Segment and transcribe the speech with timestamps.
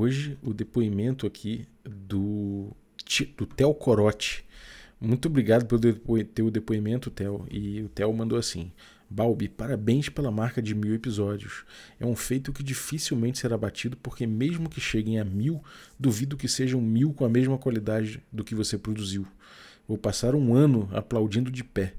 [0.00, 2.70] Hoje o depoimento aqui do,
[3.36, 4.44] do Theo Corotti.
[5.00, 7.44] Muito obrigado pelo teu depoimento, Theo.
[7.50, 8.70] E o Theo mandou assim:
[9.10, 11.64] Balbi, parabéns pela marca de mil episódios.
[11.98, 15.60] É um feito que dificilmente será batido, porque mesmo que cheguem a mil,
[15.98, 19.26] duvido que sejam mil com a mesma qualidade do que você produziu.
[19.88, 21.94] Vou passar um ano aplaudindo de pé.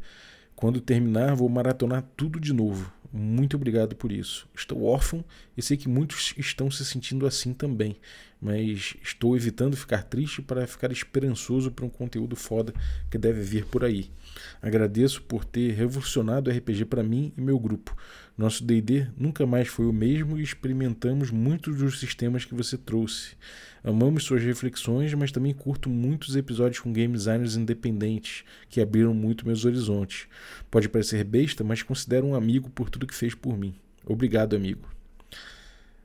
[0.55, 2.89] Quando terminar, vou maratonar tudo de novo.
[3.11, 4.47] Muito obrigado por isso.
[4.55, 5.25] Estou órfão
[5.57, 7.97] e sei que muitos estão se sentindo assim também,
[8.39, 12.73] mas estou evitando ficar triste para ficar esperançoso para um conteúdo foda
[13.09, 14.11] que deve vir por aí.
[14.61, 17.95] Agradeço por ter revolucionado o RPG para mim e meu grupo.
[18.37, 23.35] Nosso D&D nunca mais foi o mesmo e experimentamos muitos dos sistemas que você trouxe.
[23.83, 29.45] Amamos suas reflexões, mas também curto muitos episódios com game designers independentes que abriram muito
[29.45, 30.27] meus horizontes.
[30.71, 33.75] Pode parecer besta, mas considero um amigo por tudo que fez por mim.
[34.05, 34.87] Obrigado, amigo.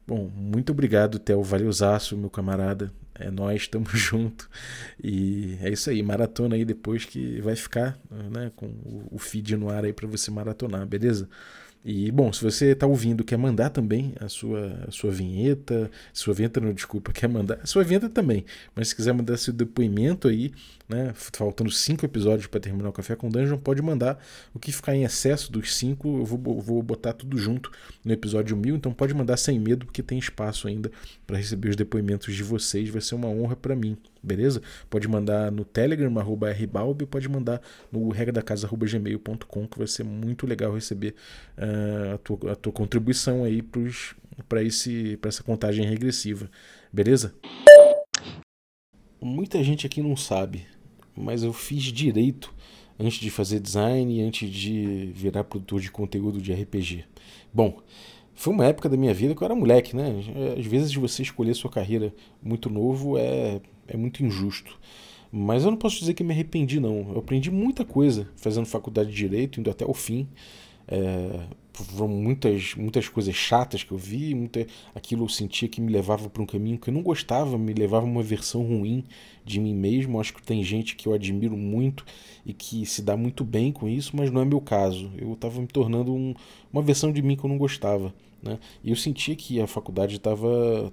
[0.06, 1.42] Bom, muito obrigado, Theo.
[1.42, 2.92] Valeuzaço, meu camarada.
[3.15, 4.49] É nós, estamos junto.
[5.03, 8.67] E é isso aí, maratona aí depois que vai ficar né, com
[9.11, 11.29] o feed no ar aí para você maratonar, beleza?
[11.85, 16.33] E, bom, se você está ouvindo, quer mandar também a sua, a sua vinheta, sua
[16.33, 20.27] vinheta não, desculpa, quer mandar, a sua vinheta também, mas se quiser mandar seu depoimento
[20.27, 20.51] aí,
[20.89, 24.19] né, faltando cinco episódios para terminar o Café com Dungeon, pode mandar.
[24.55, 27.71] O que ficar em excesso dos cinco, eu vou, vou botar tudo junto
[28.03, 30.91] no episódio mil, então pode mandar sem medo, porque tem espaço ainda
[31.27, 34.62] para receber os depoimentos de vocês, vai ser uma honra para mim, beleza?
[34.89, 37.61] Pode mandar no Telegram, arroba rbalb, pode mandar
[37.92, 41.14] no regadacasa.gmail.com, que vai ser muito legal receber
[41.58, 46.50] uh, a, tua, a tua contribuição aí para essa contagem regressiva,
[46.92, 47.34] beleza?
[49.20, 50.66] Muita gente aqui não sabe,
[51.16, 52.55] mas eu fiz direito
[52.98, 57.05] antes de fazer design e antes de virar produtor de conteúdo de RPG.
[57.53, 57.83] Bom,
[58.35, 60.13] foi uma época da minha vida que eu era moleque, né?
[60.59, 64.79] Às vezes você escolher sua carreira muito novo é, é muito injusto.
[65.31, 67.11] Mas eu não posso dizer que me arrependi, não.
[67.12, 70.28] Eu aprendi muita coisa fazendo faculdade de Direito, indo até o fim.
[70.87, 71.41] É,
[71.83, 76.31] foram muitas, muitas coisas chatas que eu vi, muita, aquilo eu sentia que me levava
[76.31, 79.05] para um caminho que eu não gostava, me levava uma versão ruim
[79.45, 80.21] de mim mesmo.
[80.21, 82.05] Acho que tem gente que eu admiro muito
[82.47, 85.11] e que se dá muito bem com isso, mas não é meu caso.
[85.19, 86.35] Eu estava me tornando um,
[86.73, 88.15] uma versão de mim que eu não gostava.
[88.43, 88.59] Né?
[88.83, 90.93] E eu sentia que a faculdade estava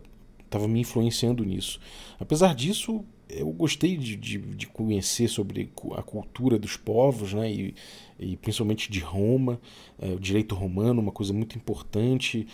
[0.49, 1.79] tava me influenciando nisso.
[2.19, 7.49] Apesar disso, eu gostei de, de, de, conhecer sobre a cultura dos povos, né?
[7.49, 7.73] E,
[8.21, 9.59] e principalmente de Roma,
[9.99, 12.47] é, o direito romano, uma coisa muito importante,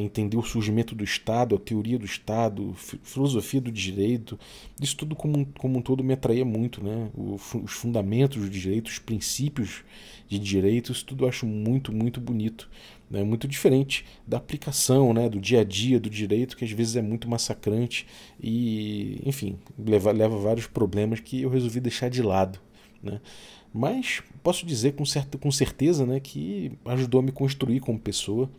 [0.00, 4.38] entender o surgimento do Estado, a teoria do Estado, filosofia do direito,
[4.80, 7.10] isso tudo como, como um todo me atraía muito, né?
[7.16, 9.82] Os fundamentos do direito, os princípios
[10.28, 12.68] de direito, isso tudo eu acho muito, muito bonito.
[13.10, 13.22] Né?
[13.22, 15.28] Muito diferente da aplicação, né?
[15.28, 18.06] do dia a dia do direito, que às vezes é muito massacrante
[18.40, 22.60] e, enfim, leva, leva vários problemas que eu resolvi deixar de lado.
[23.02, 23.20] Né?
[23.78, 28.50] Mas posso dizer com, certa, com certeza né, que ajudou a me construir como pessoa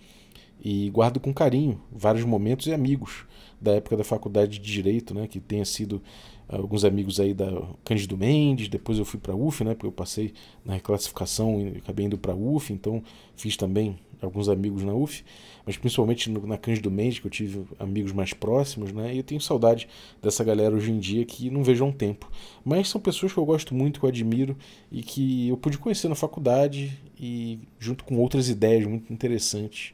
[0.63, 3.25] e guardo com carinho vários momentos e amigos
[3.59, 6.01] da época da faculdade de Direito, né, que tenha sido
[6.49, 7.49] alguns amigos aí da
[7.85, 10.33] Cândido Mendes, depois eu fui para UF, né, porque eu passei
[10.65, 13.03] na reclassificação e acabei indo para UF, então
[13.35, 15.23] fiz também alguns amigos na UF,
[15.65, 19.23] mas principalmente no, na Cândido Mendes, que eu tive amigos mais próximos, né, e eu
[19.23, 19.87] tenho saudade
[20.21, 22.29] dessa galera hoje em dia que não vejo há um tempo.
[22.65, 24.57] Mas são pessoas que eu gosto muito, que eu admiro
[24.91, 29.93] e que eu pude conhecer na faculdade e junto com outras ideias muito interessantes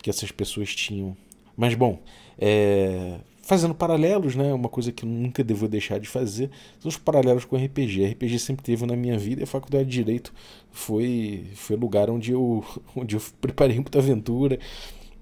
[0.00, 1.16] que essas pessoas tinham.
[1.56, 1.98] Mas bom,
[2.38, 3.18] é,
[3.50, 4.54] fazendo paralelos, né?
[4.54, 8.06] Uma coisa que eu nunca devo deixar de fazer são os paralelos com RPG.
[8.12, 10.32] RPG sempre teve na minha vida e a faculdade de Direito
[10.70, 14.56] foi, foi lugar onde eu, onde eu preparei muita aventura.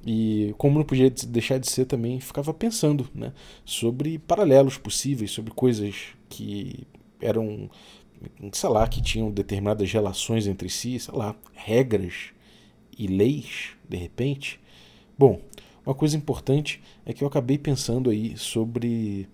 [0.07, 3.33] E como não podia deixar de ser também, ficava pensando né,
[3.65, 6.87] sobre paralelos possíveis, sobre coisas que
[7.23, 7.71] eram,
[8.53, 12.33] sei lá, que tinham determinadas relações entre si, sei lá, regras
[12.99, 14.61] e leis, de repente.
[15.19, 15.41] Bom,
[15.89, 19.27] uma coisa importante é que eu acabei pensando aí sobre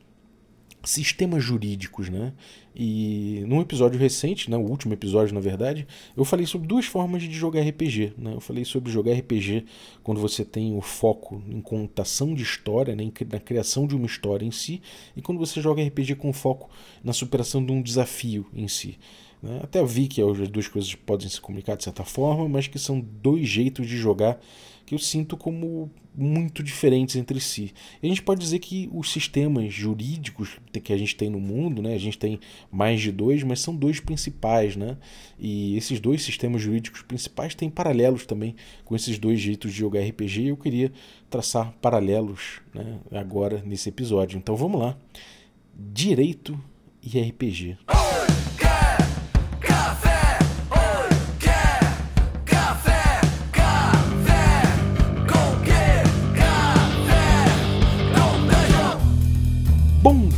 [0.85, 2.33] sistemas jurídicos, né?
[2.77, 5.85] E num episódio recente, né, o último episódio na verdade,
[6.17, 8.13] eu falei sobre duas formas de jogar RPG.
[8.17, 8.35] Né?
[8.35, 9.65] Eu falei sobre jogar RPG
[10.05, 14.47] quando você tem o foco em contação de história, né, na criação de uma história
[14.47, 14.81] em si,
[15.17, 16.71] e quando você joga RPG com foco
[17.03, 18.97] na superação de um desafio em si.
[19.43, 19.59] Né?
[19.61, 23.01] Até vi que as duas coisas podem se comunicar de certa forma, mas que são
[23.01, 24.39] dois jeitos de jogar
[24.87, 27.73] que eu sinto como muito diferentes entre si.
[28.03, 31.83] E a gente pode dizer que os sistemas jurídicos que a gente tem no mundo,
[31.83, 32.39] né, a gente tem
[32.71, 34.97] mais de dois, mas são dois principais, né?
[35.39, 40.01] E esses dois sistemas jurídicos principais têm paralelos também com esses dois jeitos de jogar
[40.01, 40.43] RPG.
[40.43, 40.93] E eu queria
[41.29, 44.39] traçar paralelos né, agora nesse episódio.
[44.39, 44.97] Então vamos lá.
[45.77, 46.59] Direito
[47.03, 47.77] e RPG.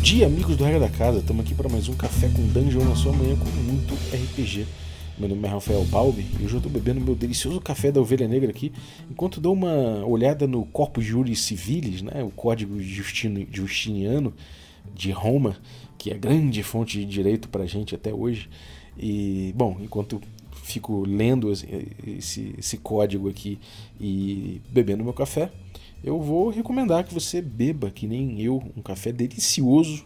[0.07, 1.19] Dia, amigos do Regra da Casa.
[1.19, 4.65] Estamos aqui para mais um Café com Dungeon na sua manhã com muito RPG.
[5.19, 8.29] Meu nome é Rafael Balbi e hoje eu estou bebendo meu delicioso café da Ovelha
[8.29, 8.73] Negra aqui,
[9.11, 14.33] enquanto dou uma olhada no Corpus Juris Civilis, né, o Código Justino, Justiniano
[14.95, 15.57] de Roma,
[15.99, 18.49] que é grande fonte de direito para a gente até hoje.
[18.97, 23.59] E, bom, enquanto fico lendo esse, esse código aqui
[24.01, 25.51] e bebendo meu café,
[26.03, 30.05] eu vou recomendar que você beba, que nem eu, um café delicioso,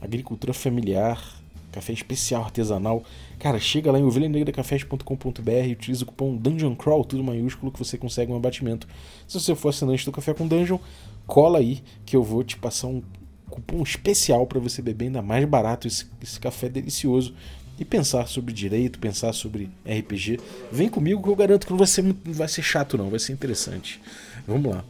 [0.00, 1.40] agricultura familiar,
[1.72, 3.04] café especial artesanal.
[3.38, 8.32] Cara, chega lá em ovelhanegracafés.com.br utiliza o cupom Dungeon Crawl, tudo maiúsculo, que você consegue
[8.32, 8.88] um abatimento.
[9.28, 10.78] Se você for assinante do Café com Dungeon,
[11.26, 13.02] cola aí que eu vou te passar um
[13.50, 17.34] cupom especial para você beber ainda mais barato esse, esse café delicioso
[17.78, 20.40] e pensar sobre direito, pensar sobre RPG.
[20.72, 23.18] Vem comigo que eu garanto que não vai ser, não vai ser chato não, vai
[23.18, 24.00] ser interessante.
[24.46, 24.84] Vamos lá.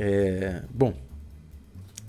[0.00, 0.94] É, bom,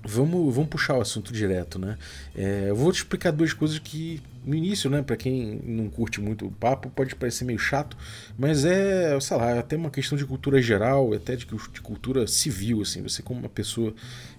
[0.04, 1.98] vamos, vamos puxar o assunto direto, né?
[2.36, 6.20] É, eu vou te explicar duas coisas que no início, né, para quem não curte
[6.20, 7.96] muito o papo, pode parecer meio chato,
[8.38, 12.80] mas é, sei lá, até uma questão de cultura geral, até de, de cultura civil,
[12.80, 13.92] assim, você como uma pessoa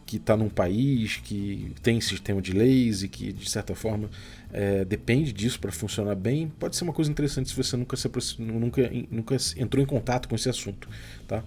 [0.06, 4.09] que está num país que tem sistema de leis e que de certa forma
[4.53, 8.09] é, depende disso para funcionar bem, pode ser uma coisa interessante se você nunca, se
[8.39, 10.88] nunca, nunca entrou em contato com esse assunto,
[11.27, 11.44] tá?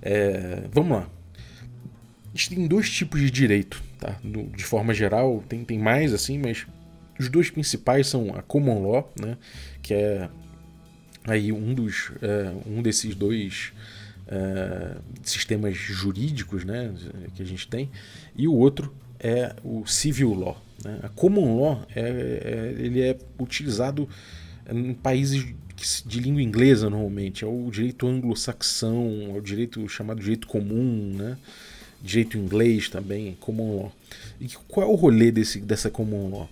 [0.00, 1.17] É, vamos lá
[2.38, 4.16] gente tem dois tipos de direito, tá?
[4.22, 6.66] de forma geral, tem, tem mais assim, mas
[7.18, 9.36] os dois principais são a common law, né?
[9.82, 10.30] que é
[11.24, 13.72] aí um dos é, um desses dois
[14.28, 16.94] é, sistemas jurídicos né,
[17.34, 17.90] que a gente tem,
[18.36, 20.62] e o outro é o civil law.
[20.84, 21.00] Né?
[21.02, 24.08] A common law é, é, ele é utilizado
[24.70, 25.44] em países
[26.06, 31.36] de língua inglesa normalmente, é o direito anglo-saxão, é o direito chamado direito comum, né?
[32.02, 33.92] Direito inglês também, common law.
[34.40, 36.50] E qual é o rolê desse, dessa common law?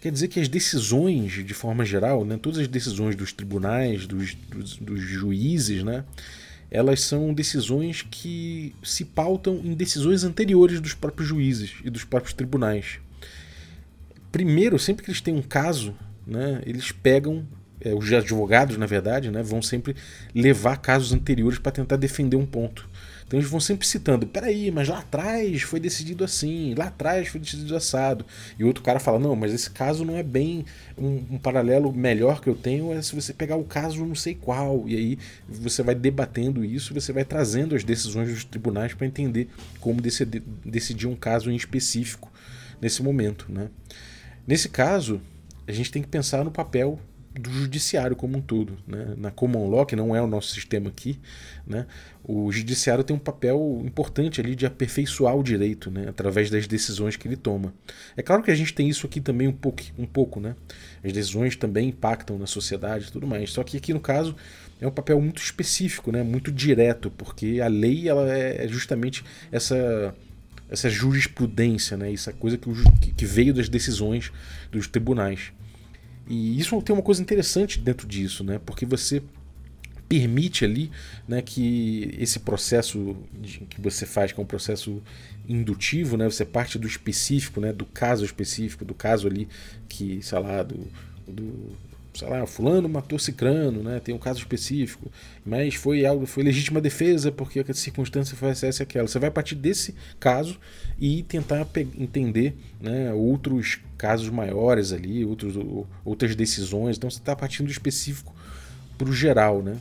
[0.00, 4.34] Quer dizer que as decisões, de forma geral, né, todas as decisões dos tribunais, dos,
[4.34, 6.04] dos, dos juízes, né,
[6.70, 12.32] elas são decisões que se pautam em decisões anteriores dos próprios juízes e dos próprios
[12.32, 13.00] tribunais.
[14.30, 15.94] Primeiro, sempre que eles têm um caso,
[16.26, 17.44] né, eles pegam,
[17.80, 19.96] é, os advogados, na verdade, né, vão sempre
[20.32, 22.87] levar casos anteriores para tentar defender um ponto.
[23.28, 27.38] Então eles vão sempre citando, peraí, mas lá atrás foi decidido assim, lá atrás foi
[27.38, 28.24] decidido assado.
[28.58, 30.64] E outro cara fala, não, mas esse caso não é bem
[30.96, 34.34] um, um paralelo melhor que eu tenho, é se você pegar o caso não sei
[34.34, 34.88] qual.
[34.88, 39.50] E aí você vai debatendo isso, você vai trazendo as decisões dos tribunais para entender
[39.78, 42.32] como decidir, decidir um caso em específico
[42.80, 43.44] nesse momento.
[43.50, 43.68] Né?
[44.46, 45.20] Nesse caso,
[45.66, 46.98] a gente tem que pensar no papel
[47.38, 48.76] do judiciário como um todo.
[48.86, 49.14] Né?
[49.16, 51.18] Na common law, que não é o nosso sistema aqui,
[51.66, 51.86] né?
[52.24, 56.06] o judiciário tem um papel importante ali de aperfeiçoar o direito, né?
[56.08, 57.72] através das decisões que ele toma.
[58.16, 60.54] É claro que a gente tem isso aqui também um pouco, um pouco né?
[61.02, 64.36] as decisões também impactam na sociedade e tudo mais, só que aqui no caso
[64.80, 66.22] é um papel muito específico, né?
[66.22, 70.14] muito direto, porque a lei ela é justamente essa
[70.70, 72.12] essa jurisprudência, né?
[72.12, 74.30] essa coisa que, que veio das decisões
[74.70, 75.52] dos tribunais.
[76.28, 78.60] E isso tem uma coisa interessante dentro disso, né?
[78.64, 79.22] Porque você
[80.08, 80.90] permite ali
[81.26, 85.02] né, que esse processo de, que você faz, que é um processo
[85.46, 89.48] indutivo, né, você parte do específico, né, do caso específico, do caso ali
[89.88, 90.86] que, sei lá, do,
[91.26, 91.76] do
[92.18, 95.10] sei lá, fulano matou cicrano, né, tem um caso específico,
[95.46, 99.06] mas foi algo, foi legítima defesa porque a circunstância foi essa e aquela.
[99.06, 100.58] Você vai partir desse caso
[100.98, 105.54] e tentar entender né, outros casos maiores ali, outros,
[106.04, 106.96] outras decisões.
[106.96, 108.34] Então você está partindo do específico
[108.96, 109.76] para o geral, né?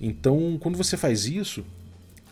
[0.00, 1.64] Então, quando você faz isso,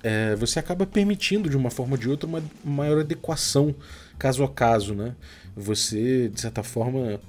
[0.03, 3.75] é, você acaba permitindo de uma forma ou de outra uma maior adequação
[4.19, 5.15] caso a caso, né?
[5.57, 7.21] Você, de certa forma,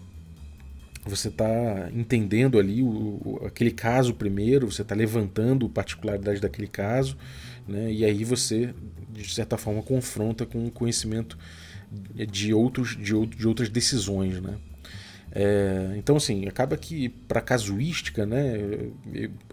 [1.07, 7.17] você está entendendo ali o, o, aquele caso primeiro, você está levantando particularidade daquele caso,
[7.67, 7.91] né?
[7.91, 8.73] E aí você,
[9.11, 11.37] de certa forma, confronta com o conhecimento
[12.13, 14.55] de outros de, de outras decisões, né?
[15.31, 18.53] É, então, assim, acaba que para casuística, né,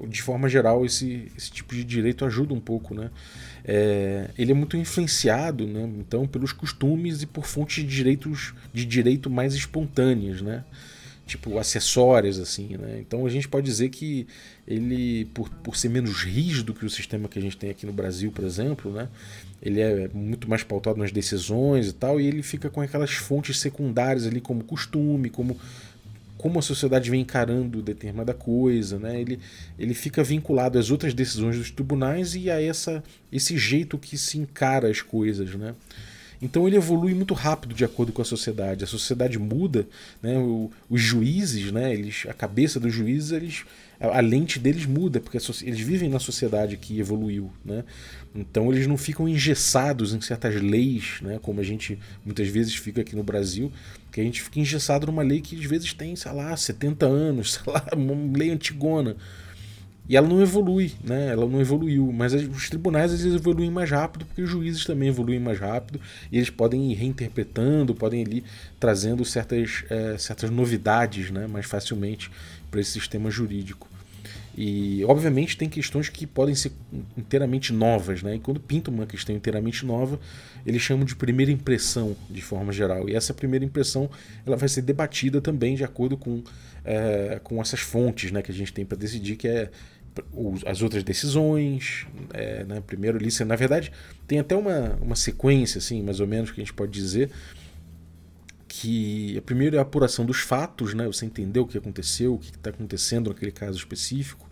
[0.09, 3.11] de forma geral, esse, esse tipo de direito ajuda um pouco, né?
[3.65, 8.85] É, ele é muito influenciado, né, então, pelos costumes e por fontes de direitos de
[8.85, 10.65] direito mais espontâneas, né?
[11.27, 12.99] Tipo acessórias, assim, né?
[13.01, 14.27] Então a gente pode dizer que
[14.69, 17.93] ele, por, por ser menos rígido que o sistema que a gente tem aqui no
[17.93, 19.09] Brasil, por exemplo, né?
[19.63, 23.59] ele é muito mais pautado nas decisões e tal, e ele fica com aquelas fontes
[23.59, 25.57] secundárias ali, como costume, como
[26.45, 29.19] como a sociedade vem encarando determinada coisa, né?
[29.19, 29.41] ele,
[29.79, 33.03] ele fica vinculado às outras decisões dos tribunais e a essa,
[33.33, 35.55] esse jeito que se encara as coisas.
[35.55, 35.75] Né?
[36.45, 38.85] Então ele evolui muito rápido de acordo com a sociedade.
[38.85, 39.89] A sociedade muda,
[40.23, 40.37] né?
[40.37, 41.95] O, os juízes, né?
[41.95, 43.65] eles, a cabeça dos juízes, eles,
[43.99, 47.51] a, a lente deles muda, porque eles vivem na sociedade que evoluiu.
[47.65, 47.83] Né?
[48.35, 53.01] Então eles não ficam engessados em certas leis, né, como a gente muitas vezes fica
[53.01, 53.73] aqui no Brasil,
[54.13, 57.55] que a gente fica engessado numa lei que às vezes tem, sei lá, 70 anos,
[57.65, 59.17] sei lá, uma lei antigona.
[60.07, 61.29] E ela não evolui, né?
[61.29, 65.41] Ela não evoluiu, mas os tribunais eles evoluem mais rápido porque os juízes também evoluem
[65.41, 65.99] mais rápido
[66.31, 68.45] e eles podem ir reinterpretando, podem ir
[68.79, 72.31] trazendo certas, é, certas novidades, né, mais facilmente
[72.71, 73.89] para esse sistema jurídico.
[74.57, 76.73] E, obviamente, tem questões que podem ser
[77.17, 78.37] inteiramente novas, né?
[78.37, 80.19] E quando pintam uma questão inteiramente nova,
[80.65, 83.09] eles chamam de primeira impressão, de forma geral.
[83.09, 84.09] E essa primeira impressão
[84.47, 86.43] ela vai ser debatida também de acordo com,
[86.85, 89.71] é, com essas fontes né, que a gente tem para decidir, que é
[90.65, 92.81] as outras decisões, é, né?
[92.87, 93.91] primeiro ali, na verdade,
[94.29, 97.31] tem até uma, uma sequência, assim, mais ou menos, que a gente pode dizer,
[98.77, 101.07] que a primeira é a apuração dos fatos, né?
[101.07, 104.51] Você entender o que aconteceu, o que está acontecendo naquele caso específico.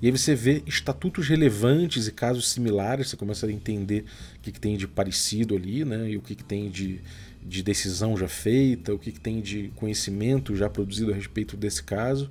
[0.00, 4.04] E aí você vê estatutos relevantes e casos similares, você começa a entender
[4.36, 6.10] o que, que tem de parecido ali, né?
[6.10, 7.00] E o que, que tem de,
[7.44, 11.82] de decisão já feita, o que, que tem de conhecimento já produzido a respeito desse
[11.82, 12.30] caso.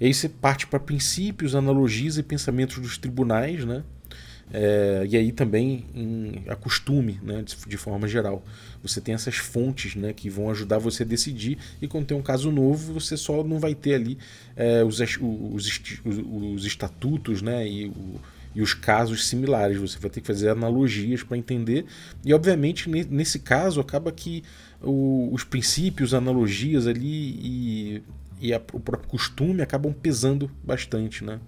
[0.00, 3.84] E aí você parte para princípios, analogias e pensamentos dos tribunais, né?
[4.52, 8.44] É, e aí também em, a costume, né, de, de, forma geral.
[8.82, 12.22] Você tem essas fontes né, que vão ajudar você a decidir, e quando tem um
[12.22, 14.18] caso novo, você só não vai ter ali
[14.54, 18.20] é, os, os, os, os, estatutos né, e, o,
[18.54, 19.78] e os casos similares.
[19.78, 21.86] Você vai ter que fazer analogias para entender,
[22.24, 24.42] e obviamente nesse caso acaba que
[24.82, 28.02] o, os princípios, analogias ali e,
[28.40, 31.24] e a, o próprio costume acabam pesando bastante.
[31.24, 31.38] Né?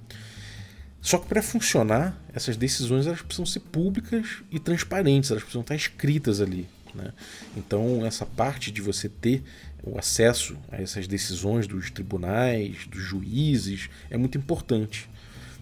[1.04, 5.75] Só que para funcionar, essas decisões elas precisam ser públicas e transparentes, elas precisam estar
[5.75, 6.66] escritas ali.
[6.94, 7.12] Né?
[7.54, 9.42] Então, essa parte de você ter
[9.82, 15.06] o acesso a essas decisões dos tribunais, dos juízes, é muito importante.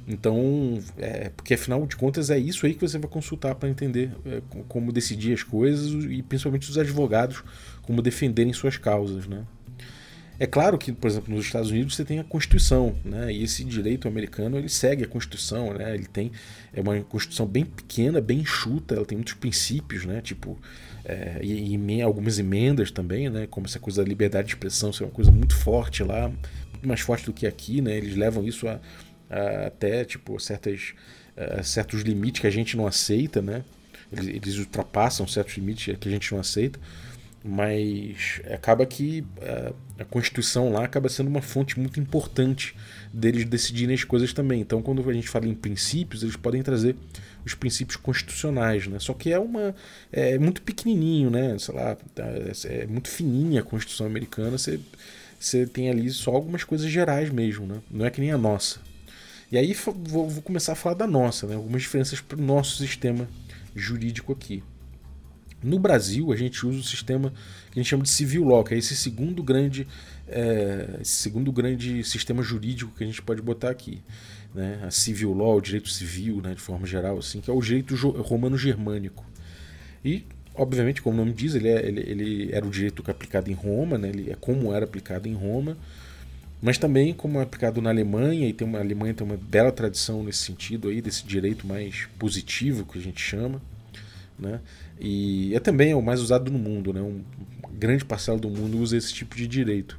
[0.06, 4.12] Então, é, porque afinal de contas é isso aí que você vai consultar para entender
[4.24, 7.42] é, como decidir as coisas e principalmente os advogados
[7.82, 9.44] como defenderem suas causas, né?
[10.38, 13.32] É claro que, por exemplo, nos Estados Unidos você tem a Constituição, né?
[13.32, 15.94] E esse direito americano ele segue a Constituição, né?
[15.94, 16.32] Ele tem
[16.72, 20.20] é uma Constituição bem pequena, bem enxuta, ela tem muitos princípios, né?
[20.20, 20.58] Tipo
[21.04, 23.46] é, e, e, algumas emendas também, né?
[23.50, 26.88] Como essa coisa da liberdade de expressão, ser é uma coisa muito forte lá, muito
[26.88, 27.96] mais forte do que aqui, né?
[27.96, 28.80] Eles levam isso a,
[29.28, 30.94] a até tipo certas
[31.36, 33.64] a certos limites que a gente não aceita, né?
[34.10, 36.80] Eles, eles ultrapassam certos limites que a gente não aceita
[37.44, 42.74] mas acaba que a, é, a Constituição lá acaba sendo uma fonte muito importante
[43.12, 44.60] deles decidirem as coisas também.
[44.60, 46.96] Então, quando a gente fala em princípios, eles podem trazer
[47.44, 48.98] os princípios constitucionais, né?
[48.98, 49.74] Só que é uma
[50.12, 51.58] é muito pequenininho, né?
[51.58, 54.56] Sei lá, é, é muito fininha a Constituição americana.
[54.56, 54.80] Você
[55.38, 57.80] você tem ali só algumas coisas gerais mesmo, né?
[57.90, 58.78] Não é que nem a nossa.
[59.50, 61.56] E aí vou, vou começar a falar da nossa, né?
[61.56, 63.28] Algumas diferenças para o nosso sistema
[63.74, 64.62] jurídico aqui.
[65.62, 67.32] No Brasil, a gente usa o sistema
[67.70, 69.86] que a gente chama de civil law, que é esse segundo grande,
[70.28, 74.02] é, esse segundo grande sistema jurídico que a gente pode botar aqui.
[74.54, 74.80] Né?
[74.82, 77.94] A civil law, o direito civil, né, de forma geral, assim, que é o direito
[78.22, 79.24] romano-germânico.
[80.04, 83.54] E, obviamente, como o nome diz, ele, é, ele, ele era o direito aplicado em
[83.54, 85.76] Roma, né, ele é como era aplicado em Roma,
[86.60, 89.72] mas também como é aplicado na Alemanha, e tem uma, a Alemanha tem uma bela
[89.72, 93.60] tradição nesse sentido aí, desse direito mais positivo que a gente chama.
[94.38, 94.60] Né?
[95.00, 97.00] E é também o mais usado no mundo, né?
[97.00, 97.22] Um
[97.72, 99.98] grande parcela do mundo usa esse tipo de direito.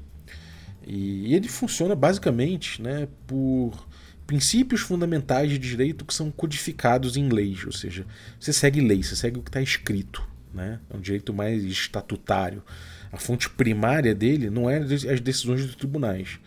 [0.86, 3.88] E ele funciona basicamente né, por
[4.28, 8.06] princípios fundamentais de direito que são codificados em leis, ou seja,
[8.40, 10.26] você segue lei, você segue o que está escrito.
[10.54, 10.80] Né?
[10.90, 12.64] É um direito mais estatutário.
[13.12, 16.40] A fonte primária dele não é as decisões dos tribunais.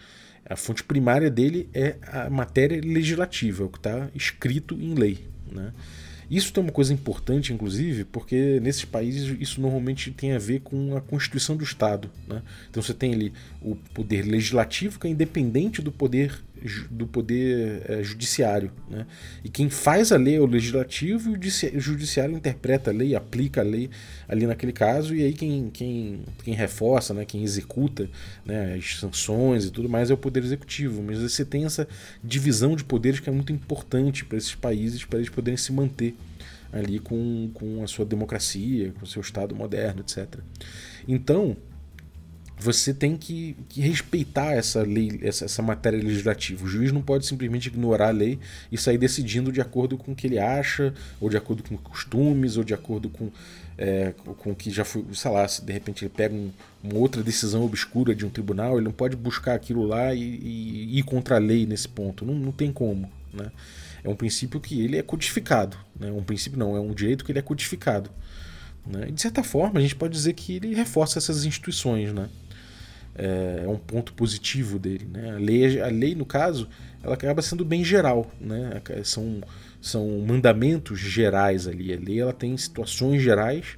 [0.48, 5.26] A fonte primária dele é a matéria legislativa, é o que está escrito em lei.
[5.50, 5.72] Né?
[6.30, 10.96] Isso tem uma coisa importante, inclusive, porque nesses países isso normalmente tem a ver com
[10.96, 12.10] a constituição do Estado.
[12.26, 12.42] Né?
[12.68, 16.42] Então você tem ali o poder legislativo que é independente do poder
[16.90, 18.72] do poder é, judiciário.
[18.88, 19.06] Né?
[19.44, 23.60] E quem faz a lei é o legislativo e o judiciário interpreta a lei, aplica
[23.60, 23.90] a lei
[24.28, 28.08] ali naquele caso, e aí quem, quem, quem reforça, né, quem executa
[28.44, 31.02] né, as sanções e tudo mais é o poder executivo.
[31.02, 31.86] Mas você tem essa
[32.22, 36.14] divisão de poderes que é muito importante para esses países, para eles poderem se manter
[36.72, 40.40] ali com, com a sua democracia, com o seu Estado moderno, etc.
[41.06, 41.56] Então,
[42.58, 46.64] você tem que, que, respeitar essa lei, essa, essa, matéria legislativa.
[46.64, 48.38] O juiz não pode simplesmente ignorar a lei
[48.72, 52.56] e sair decidindo de acordo com o que ele acha, ou de acordo com costumes,
[52.56, 53.30] ou de acordo com,
[53.76, 56.50] é, com o que já foi, sei lá, se de repente ele pega um,
[56.82, 60.94] uma outra decisão obscura de um tribunal, ele não pode buscar aquilo lá e, e,
[60.94, 62.24] e ir contra a lei nesse ponto.
[62.24, 63.10] Não, não tem como.
[63.34, 63.52] Né?
[64.02, 65.76] É um princípio que ele é codificado.
[65.98, 66.10] Né?
[66.10, 68.10] Um princípio não, é um direito que ele é codificado.
[68.86, 69.08] Né?
[69.08, 72.14] E de certa forma, a gente pode dizer que ele reforça essas instituições.
[72.14, 72.30] Né?
[73.18, 75.08] É, é um ponto positivo dele.
[75.10, 75.30] Né?
[75.30, 76.68] A, lei, a lei, no caso,
[77.02, 78.30] ela acaba sendo bem geral.
[78.40, 78.80] Né?
[79.04, 79.40] São,
[79.80, 81.92] são mandamentos gerais ali.
[81.92, 83.76] A lei ela tem situações gerais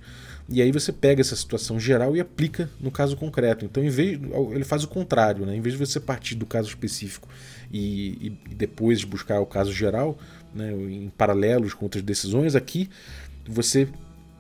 [0.51, 3.67] e aí você pega essa situação geral e aplica no caso concreto.
[3.67, 4.19] Então, em vez,
[4.51, 5.55] ele faz o contrário, né?
[5.55, 7.29] Em vez de você partir do caso específico
[7.71, 10.19] e, e depois buscar o caso geral,
[10.55, 12.89] né, em paralelos com outras decisões, aqui
[13.47, 13.89] você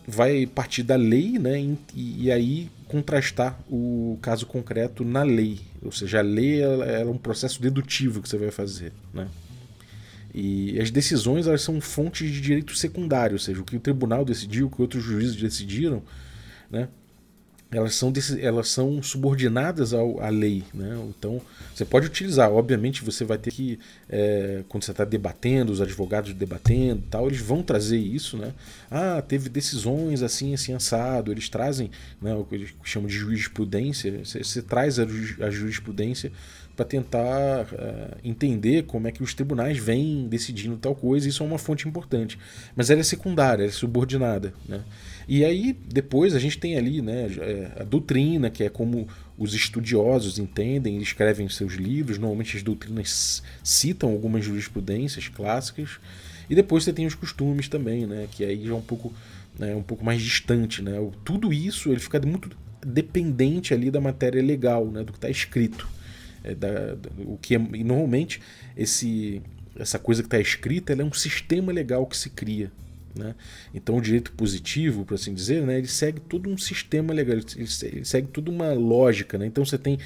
[0.06, 1.60] vai partir da lei né,
[1.94, 5.60] e, e aí contrastar o caso concreto na lei.
[5.82, 8.92] Ou seja, a lei é um processo dedutivo que você vai fazer.
[9.12, 9.28] Né?
[10.34, 14.24] E as decisões elas são fontes de direito secundário, ou seja, o que o tribunal
[14.24, 16.02] decidiu, o que outros juízes decidiram,
[16.70, 16.88] né?
[17.70, 20.64] Elas são, elas são subordinadas ao, à lei.
[20.72, 20.98] Né?
[21.10, 21.40] Então,
[21.74, 26.32] você pode utilizar, obviamente, você vai ter que, é, quando você está debatendo, os advogados
[26.32, 28.38] debatendo tal, eles vão trazer isso.
[28.38, 28.54] Né?
[28.90, 31.30] Ah, teve decisões assim, assim, assado.
[31.30, 31.90] Eles trazem
[32.22, 34.24] né, o que eles chamam de jurisprudência.
[34.24, 35.04] Você, você traz a,
[35.40, 36.32] a jurisprudência
[36.78, 41.46] para tentar uh, entender como é que os tribunais vêm decidindo tal coisa, isso é
[41.46, 42.38] uma fonte importante.
[42.76, 44.54] Mas ela é secundária, ela é subordinada.
[44.68, 44.80] Né?
[45.28, 49.06] E aí, depois, a gente tem ali né, é, a doutrina, que é como
[49.36, 52.16] os estudiosos entendem, escrevem seus livros.
[52.16, 56.00] Normalmente as doutrinas citam algumas jurisprudências clássicas.
[56.48, 59.12] E depois você tem os costumes também, né, que aí já é um pouco,
[59.58, 60.80] né, um pouco mais distante.
[60.80, 60.92] Né?
[61.22, 62.50] Tudo isso ele fica muito
[62.84, 65.86] dependente ali da matéria legal, né, do que está escrito.
[66.42, 68.40] É da, o que é, e normalmente
[68.74, 69.42] esse,
[69.76, 72.72] essa coisa que está escrita é um sistema legal que se cria.
[73.14, 73.34] Né?
[73.74, 78.04] Então o direito positivo, por assim dizer, né, ele segue todo um sistema legal, ele,
[78.04, 79.38] segue toda uma lógica.
[79.38, 79.46] Né?
[79.46, 79.98] Então você tem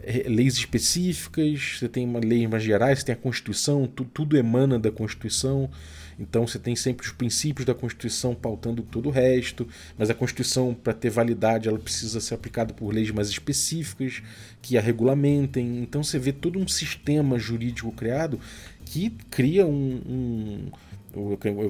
[0.00, 4.36] é, leis específicas, você tem uma lei mais gerais, você tem a Constituição, tu, tudo
[4.36, 5.70] emana da Constituição.
[6.18, 10.74] Então você tem sempre os princípios da Constituição pautando todo o resto, mas a Constituição,
[10.74, 14.20] para ter validade, ela precisa ser aplicada por leis mais específicas
[14.60, 15.78] que a regulamentem.
[15.78, 18.40] Então você vê todo um sistema jurídico criado
[18.84, 20.70] que cria um, um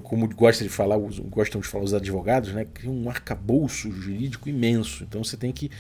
[0.03, 5.05] como gosta de falar, gostam de falar os advogados, né, cria um arcabouço jurídico imenso.
[5.05, 5.71] Então você tem que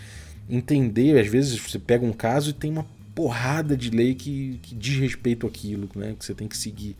[0.48, 4.74] entender, às vezes você pega um caso e tem uma porrada de lei que, que
[4.74, 6.96] diz respeito àquilo, né, que você tem que seguir.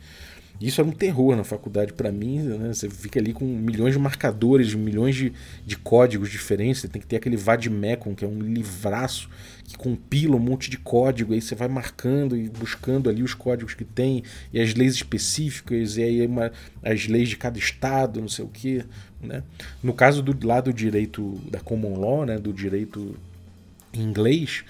[0.61, 2.73] Isso era um terror na faculdade para mim, né?
[2.73, 5.31] Você fica ali com milhões de marcadores, milhões de,
[5.65, 6.81] de códigos diferentes.
[6.81, 9.29] Você tem que ter aquele vademecum, que é um livraço
[9.63, 11.33] que compila um monte de código.
[11.33, 15.95] Aí você vai marcando e buscando ali os códigos que tem e as leis específicas
[15.95, 16.51] e aí uma,
[16.83, 18.83] as leis de cada estado, não sei o que,
[19.21, 19.43] né?
[19.81, 22.37] No caso do lado do direito da common law, né?
[22.37, 23.15] Do direito
[23.93, 24.65] inglês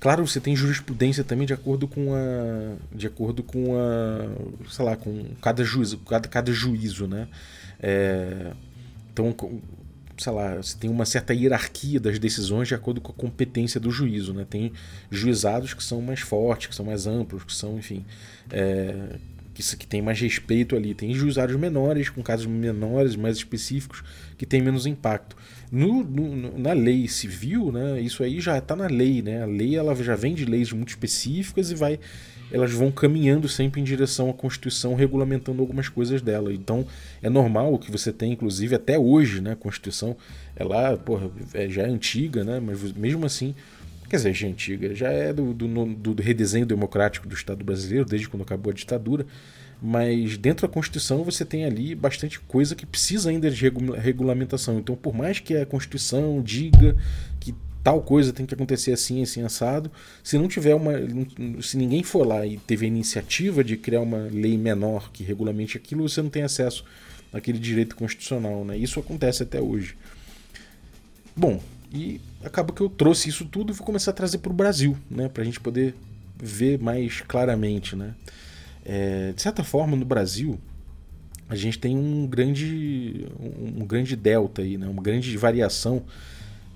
[0.00, 2.76] Claro, você tem jurisprudência também de acordo com a.
[2.94, 4.70] De acordo com a.
[4.70, 7.26] sei lá, com cada juízo, cada, cada juízo, né?
[7.80, 8.52] É,
[9.12, 9.34] então,
[10.16, 13.90] sei lá, você tem uma certa hierarquia das decisões de acordo com a competência do
[13.90, 14.46] juízo, né?
[14.48, 14.72] Tem
[15.10, 18.04] juizados que são mais fortes, que são mais amplos, que são, enfim.
[18.50, 19.16] É,
[19.52, 20.94] que, que tem mais respeito ali.
[20.94, 24.04] Tem juizados menores, com casos menores, mais específicos,
[24.36, 25.36] que tem menos impacto.
[25.70, 29.42] No, no, na lei civil, né, isso aí já está na lei, né?
[29.42, 32.00] A lei ela já vem de leis muito específicas e vai,
[32.50, 36.52] elas vão caminhando sempre em direção à Constituição, regulamentando algumas coisas dela.
[36.52, 36.86] Então
[37.22, 40.16] é normal que você tenha, inclusive até hoje, né, a Constituição,
[40.56, 42.60] ela porra, é, já é antiga, né?
[42.60, 43.54] Mas mesmo assim
[44.08, 48.06] quer dizer, já é antiga, já é do, do, do, redesenho democrático do Estado brasileiro,
[48.06, 49.26] desde quando acabou a ditadura,
[49.80, 54.78] mas dentro da Constituição você tem ali bastante coisa que precisa ainda de regulamentação.
[54.78, 56.96] Então, por mais que a Constituição diga
[57.38, 59.90] que tal coisa tem que acontecer assim, assim, assado,
[60.22, 60.92] se não tiver uma.
[61.62, 65.76] Se ninguém for lá e teve a iniciativa de criar uma lei menor que regulamente
[65.76, 66.84] aquilo, você não tem acesso
[67.32, 68.64] aquele direito constitucional.
[68.64, 68.76] Né?
[68.76, 69.96] Isso acontece até hoje.
[71.36, 71.62] Bom,
[71.92, 74.96] e acaba que eu trouxe isso tudo e vou começar a trazer para o Brasil,
[75.10, 75.28] né?
[75.28, 75.94] para a gente poder
[76.36, 77.94] ver mais claramente.
[77.94, 78.14] Né?
[78.88, 80.58] É, de certa forma, no Brasil,
[81.46, 84.88] a gente tem um grande, um, grande delta aí, né?
[84.88, 86.02] uma grande variação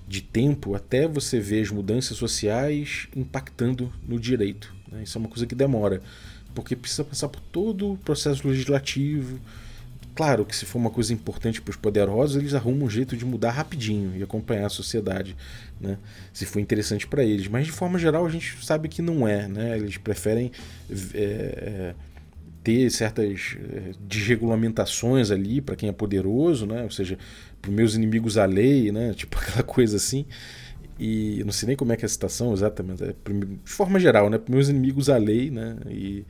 [0.07, 4.73] de tempo até você ver as mudanças sociais impactando no direito.
[4.91, 5.01] Né?
[5.03, 6.03] Isso é uma coisa que demora,
[6.53, 9.39] porque precisa passar por todo o processo legislativo.
[10.15, 13.25] Claro que se for uma coisa importante para os poderosos, eles arrumam um jeito de
[13.25, 15.35] mudar rapidinho e acompanhar a sociedade,
[15.81, 15.97] né?
[16.31, 17.47] se for interessante para eles.
[17.47, 19.47] Mas de forma geral a gente sabe que não é.
[19.47, 19.77] Né?
[19.77, 20.51] Eles preferem
[21.15, 21.95] é,
[22.63, 26.83] ter certas é, desregulamentações ali para quem é poderoso, né?
[26.83, 27.17] ou seja,
[27.59, 29.13] para meus inimigos a lei, né?
[29.17, 30.25] tipo aquela coisa assim.
[30.99, 34.29] E não sei nem como é que é a citação exatamente, é, de forma geral,
[34.29, 34.37] né?
[34.37, 35.75] Para meus inimigos a lei, né?
[35.89, 36.23] E,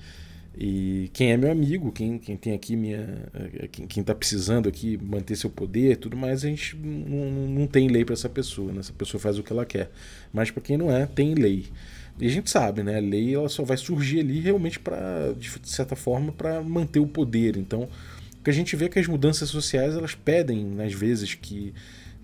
[0.55, 3.25] e quem é meu amigo, quem, quem tem aqui minha.
[3.33, 7.87] É, quem está precisando aqui manter seu poder tudo mais, a gente não, não tem
[7.87, 8.79] lei para essa pessoa, né?
[8.79, 9.89] Essa pessoa faz o que ela quer.
[10.31, 11.65] Mas para quem não é, tem lei.
[12.19, 12.97] E a gente sabe, né?
[12.97, 17.07] A lei ela só vai surgir ali realmente para, de certa forma, para manter o
[17.07, 17.57] poder.
[17.57, 17.89] Então,
[18.39, 21.73] o que a gente vê é que as mudanças sociais elas pedem, às vezes, que,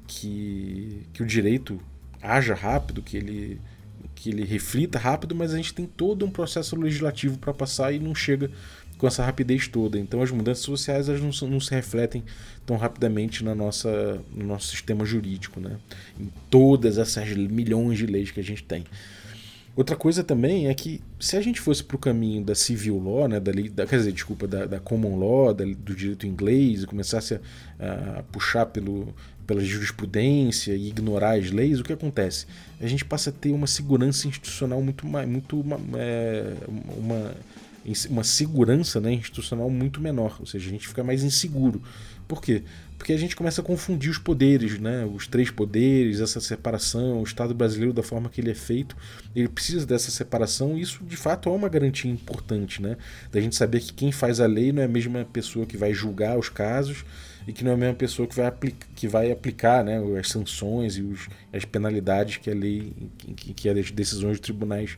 [0.05, 1.79] que, que o direito
[2.21, 3.59] haja rápido, que ele,
[4.21, 7.99] que ele reflita rápido, mas a gente tem todo um processo legislativo para passar e
[7.99, 8.51] não chega
[8.97, 9.97] com essa rapidez toda.
[9.97, 12.23] Então as mudanças sociais elas não, não se refletem
[12.65, 15.77] tão rapidamente na nossa, no nosso sistema jurídico, né?
[16.19, 18.83] em todas essas milhões de leis que a gente tem.
[19.73, 23.29] Outra coisa também é que se a gente fosse para o caminho da civil law,
[23.29, 26.83] né, da, lei, da, quer dizer, desculpa, da, da common law, da, do direito inglês,
[26.83, 27.39] e começasse
[27.79, 29.13] a, a, puxar pelo,
[29.49, 32.45] pela jurisprudência e ignorar as leis, o que acontece?
[32.79, 36.53] A gente passa a ter uma segurança institucional muito mais, muito uma, é,
[36.95, 37.35] uma,
[38.11, 41.81] uma segurança né, institucional muito menor, ou seja, a gente fica mais inseguro.
[42.27, 42.61] Por quê?
[42.95, 45.03] Porque a gente começa a confundir os poderes, né?
[45.11, 48.95] os três poderes, essa separação, o Estado brasileiro da forma que ele é feito,
[49.35, 52.97] ele precisa dessa separação e isso de fato é uma garantia importante, né?
[53.31, 55.91] da gente saber que quem faz a lei não é a mesma pessoa que vai
[55.91, 57.03] julgar os casos
[57.47, 60.29] e que não é a mesma pessoa que vai, aplica, que vai aplicar né, as
[60.29, 62.93] sanções e os, as penalidades que a lei,
[63.35, 64.97] que, que as decisões de tribunais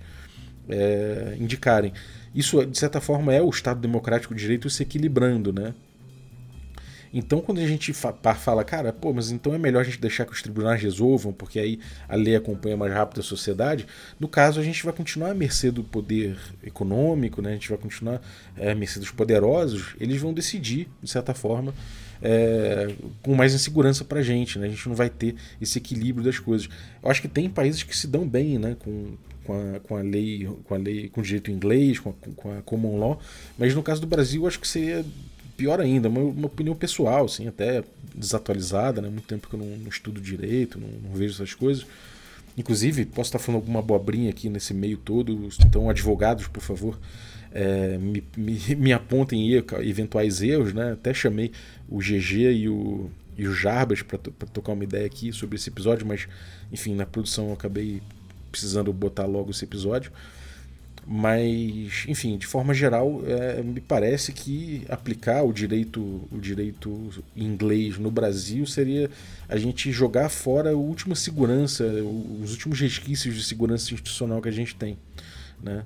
[0.70, 1.94] é, indicarem.
[2.34, 5.74] Isso, de certa forma, é o Estado democrático de direito se equilibrando, né?
[7.14, 10.32] Então, quando a gente fala, cara, pô, mas então é melhor a gente deixar que
[10.32, 13.86] os tribunais resolvam, porque aí a lei acompanha mais rápido a sociedade.
[14.20, 17.50] No caso, a gente vai continuar à mercê do poder econômico, né?
[17.50, 18.22] a gente vai continuar
[18.56, 19.96] é, à mercê dos poderosos.
[20.00, 21.74] Eles vão decidir, de certa forma,
[22.22, 24.58] é, com mais insegurança para a gente.
[24.58, 24.68] Né?
[24.68, 26.70] A gente não vai ter esse equilíbrio das coisas.
[27.04, 28.78] Eu acho que tem países que se dão bem né?
[28.80, 32.14] com, com a, com a lei, com a lei, com o direito inglês, com a,
[32.36, 33.20] com a common law,
[33.58, 35.04] mas no caso do Brasil, acho que seria
[35.62, 37.84] pior ainda, uma, uma opinião pessoal, assim, até
[38.16, 39.10] desatualizada, né?
[39.10, 41.86] Muito tempo que eu não, não estudo direito, não, não, vejo essas coisas.
[42.58, 47.00] Inclusive, posso estar falando alguma abobrinha aqui nesse meio todo, então, advogados, por favor,
[47.52, 50.94] é, me, me, me, apontem eventuais erros, né?
[50.94, 51.52] Até chamei
[51.88, 56.08] o GG e o, e o Jarbas para tocar uma ideia aqui sobre esse episódio,
[56.08, 56.28] mas,
[56.72, 58.02] enfim, na produção eu acabei
[58.52, 60.12] precisando botar logo esse episódio.
[61.06, 66.00] Mas, enfim, de forma geral, é, me parece que aplicar o direito,
[66.32, 69.10] o direito inglês no Brasil seria
[69.50, 71.84] a gente jogar fora a última segurança,
[72.42, 74.98] os últimos resquícios de segurança institucional que a gente tem.
[75.62, 75.84] Né?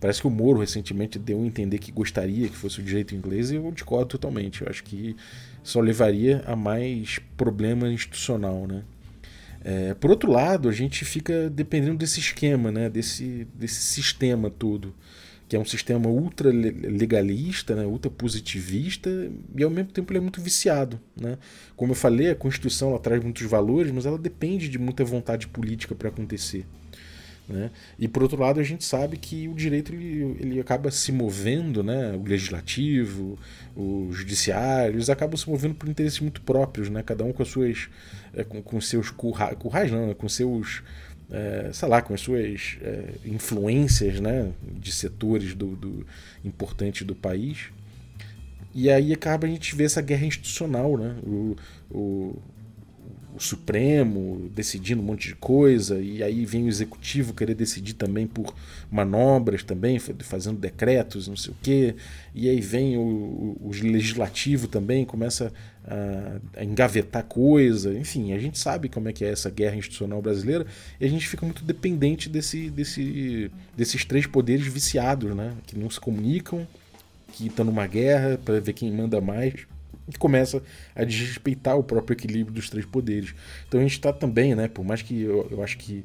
[0.00, 3.50] Parece que o Moro recentemente deu a entender que gostaria que fosse o direito inglês
[3.50, 4.62] e eu discordo totalmente.
[4.62, 5.16] Eu acho que
[5.62, 8.66] só levaria a mais problema institucional.
[8.66, 8.82] Né?
[9.68, 12.88] É, por outro lado, a gente fica dependendo desse esquema, né?
[12.88, 14.94] desse, desse sistema todo,
[15.48, 17.84] que é um sistema ultra legalista, né?
[17.84, 19.10] ultra positivista,
[19.56, 21.00] e ao mesmo tempo ele é muito viciado.
[21.20, 21.36] Né?
[21.74, 25.48] Como eu falei, a Constituição ela traz muitos valores, mas ela depende de muita vontade
[25.48, 26.64] política para acontecer.
[27.48, 27.70] Né?
[27.98, 31.82] E por outro lado, a gente sabe que o direito ele, ele acaba se movendo,
[31.82, 32.12] né?
[32.12, 33.38] o legislativo,
[33.76, 37.02] os judiciários acabam se movendo por interesses muito próprios, né?
[37.04, 37.88] cada um com as suas
[38.34, 40.14] é, com, com seus currais, currais não, né?
[40.14, 40.82] com seus
[41.30, 44.52] é, sei lá, com as suas é, influências né?
[44.62, 46.06] de setores do, do
[46.44, 47.68] importantes do país.
[48.74, 51.16] E aí acaba a gente ver essa guerra institucional, né?
[51.22, 51.56] o,
[51.90, 52.36] o
[53.36, 58.26] o Supremo decidindo um monte de coisa, e aí vem o Executivo querer decidir também
[58.26, 58.54] por
[58.90, 61.94] manobras também, fazendo decretos, não sei o quê,
[62.34, 65.52] e aí vem o, o, o Legislativo também, começa
[65.84, 70.22] a, a, engavetar coisa, enfim, a gente sabe como é que é essa guerra institucional
[70.22, 70.66] brasileira,
[70.98, 75.90] e a gente fica muito dependente desse, desse, desses três poderes viciados, né, que não
[75.90, 76.66] se comunicam,
[77.34, 79.66] que estão numa guerra para ver quem manda mais,
[80.08, 80.62] e começa
[80.94, 83.34] a desrespeitar o próprio equilíbrio dos três poderes.
[83.66, 86.04] Então a gente está também, né, por mais que eu, eu acho que,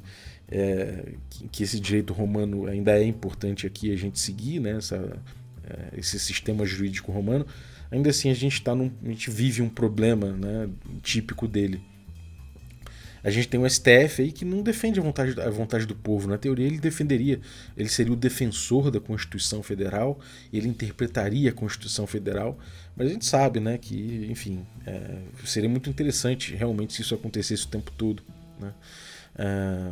[0.50, 5.20] é, que, que, esse direito romano ainda é importante aqui a gente seguir, né, essa,
[5.70, 7.46] é, esse sistema jurídico romano,
[7.92, 10.70] ainda assim a gente, tá num, a gente vive um problema né,
[11.02, 11.91] típico dele
[13.24, 16.28] a gente tem um STF aí que não defende a vontade, a vontade do povo.
[16.28, 17.40] Na teoria, ele defenderia,
[17.78, 20.20] ele seria o defensor da Constituição Federal,
[20.52, 22.58] ele interpretaria a Constituição Federal,
[22.96, 27.66] mas a gente sabe né, que, enfim, é, seria muito interessante realmente se isso acontecesse
[27.66, 28.24] o tempo todo.
[28.60, 28.74] Né?
[29.38, 29.92] É,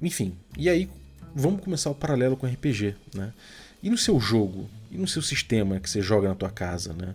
[0.00, 0.88] enfim, e aí
[1.34, 2.94] vamos começar o paralelo com RPG.
[3.14, 3.32] Né?
[3.82, 7.14] E no seu jogo, e no seu sistema que você joga na tua casa, né?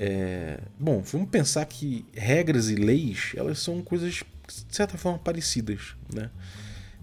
[0.00, 5.96] É, bom, vamos pensar que regras e leis elas são coisas de certa forma parecidas,
[6.14, 6.30] né?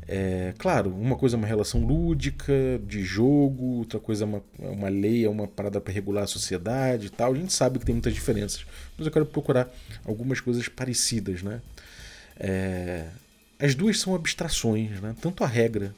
[0.08, 2.54] É, claro, uma coisa é uma relação lúdica,
[2.88, 6.28] de jogo, outra coisa é uma, é uma lei, é uma parada para regular a
[6.28, 7.34] sociedade e tal.
[7.34, 8.66] A gente sabe que tem muitas diferenças,
[8.98, 9.70] mas eu quero procurar
[10.06, 11.62] algumas coisas parecidas, né?
[12.40, 13.08] É,
[13.60, 15.14] as duas são abstrações, né?
[15.20, 15.94] Tanto a regra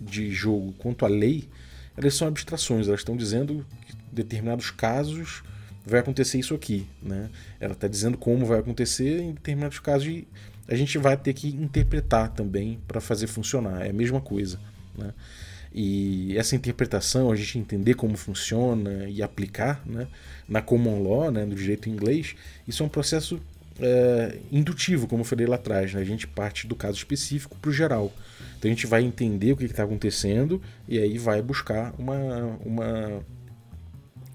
[0.00, 1.48] de jogo quanto a lei,
[1.96, 2.88] elas são abstrações.
[2.88, 5.42] Elas estão dizendo que determinados casos
[5.88, 7.28] vai acontecer isso aqui, né?
[7.58, 10.28] Ela está dizendo como vai acontecer em determinados casos e
[10.68, 13.86] a gente vai ter que interpretar também para fazer funcionar.
[13.86, 14.60] É a mesma coisa,
[14.96, 15.12] né?
[15.72, 20.08] E essa interpretação, a gente entender como funciona e aplicar né,
[20.48, 22.34] na common law, né, no direito inglês,
[22.66, 23.38] isso é um processo
[23.78, 25.92] é, indutivo, como eu falei lá atrás.
[25.92, 26.00] Né?
[26.00, 28.12] A gente parte do caso específico para o geral.
[28.58, 33.22] Então a gente vai entender o que está acontecendo e aí vai buscar uma, uma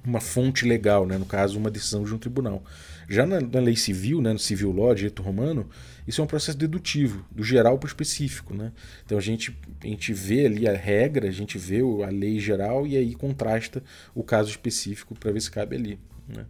[0.06, 1.18] uma fonte legal, né?
[1.18, 2.64] no caso, uma decisão de um tribunal.
[3.10, 5.70] Já na, na, lei civil, né, no civil law, direito romano,
[6.08, 8.54] isso é um processo dedutivo, do geral para o específico.
[8.54, 8.72] Né?
[9.06, 12.88] Então a gente, a gente vê ali a regra, a gente vê a lei geral
[12.88, 16.00] e aí contrasta o caso específico para ver se cabe ali.
[16.28, 16.46] Né?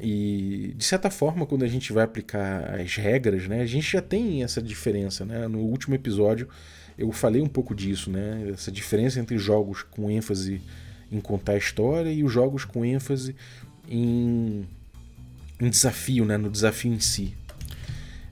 [0.00, 4.00] E de certa forma, quando a gente vai aplicar as regras, né, a gente já
[4.00, 5.24] tem essa diferença.
[5.24, 5.46] Né?
[5.48, 6.48] No último episódio
[6.96, 8.50] eu falei um pouco disso, né?
[8.52, 10.60] essa diferença entre jogos com ênfase
[11.12, 13.36] em contar a história e os jogos com ênfase
[13.88, 14.66] em,
[15.60, 17.34] em desafio, né, no desafio em si.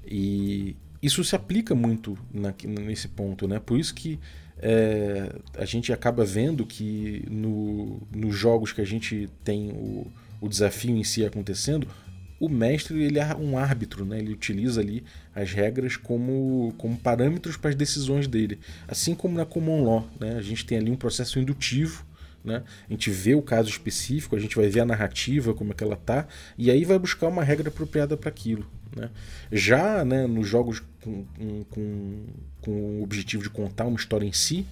[0.06, 3.60] E isso se aplica muito na, nesse ponto, né?
[3.60, 4.18] Por isso que
[4.58, 10.06] é, a gente acaba vendo que no, nos jogos que a gente tem o,
[10.40, 11.86] o desafio em si acontecendo,
[12.40, 14.18] o mestre ele é um árbitro, né?
[14.18, 18.58] ele utiliza ali as regras como, como parâmetros para as decisões dele.
[18.88, 20.36] Assim como na Common Law, né?
[20.36, 22.04] a gente tem ali um processo indutivo
[22.44, 22.62] né?
[22.88, 25.85] A gente vê o caso específico, a gente vai ver a narrativa, como é que
[25.85, 26.26] ela tá,
[26.57, 28.66] e aí vai buscar uma regra apropriada para aquilo.
[28.94, 29.11] Né?
[29.53, 31.24] Já né, nos jogos com,
[31.70, 32.26] com,
[32.61, 34.66] com o objetivo de contar uma história em si,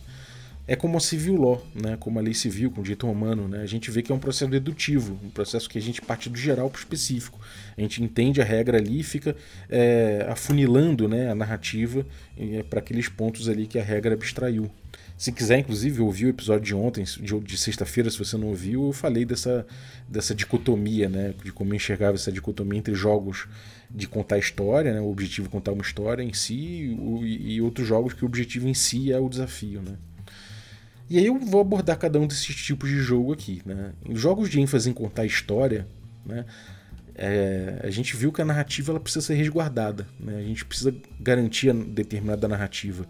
[0.66, 1.96] é como a civil law, né?
[1.98, 3.48] como a lei civil, com o direito romano.
[3.48, 3.62] Né?
[3.62, 6.36] A gente vê que é um processo dedutivo, um processo que a gente parte do
[6.36, 7.40] geral para o específico.
[7.76, 9.34] A gente entende a regra ali e fica
[9.70, 12.04] é, afunilando né, a narrativa
[12.36, 14.70] é, para aqueles pontos ali que a regra abstraiu.
[15.18, 18.86] Se quiser, inclusive, ouvir o episódio de ontem, de, de sexta-feira, se você não ouviu,
[18.86, 19.66] eu falei dessa,
[20.08, 21.34] dessa dicotomia, né?
[21.42, 23.48] De como eu enxergava essa dicotomia entre jogos
[23.90, 25.00] de contar história, né?
[25.00, 28.68] O objetivo é contar uma história em si o, e outros jogos que o objetivo
[28.68, 29.96] em si é o desafio, né?
[31.10, 33.94] E aí eu vou abordar cada um desses tipos de jogo aqui, né?
[34.08, 35.88] Em jogos de ênfase em contar história,
[36.24, 36.44] né?
[37.16, 40.36] É, a gente viu que a narrativa ela precisa ser resguardada, né?
[40.36, 43.04] A gente precisa garantir determinada narrativa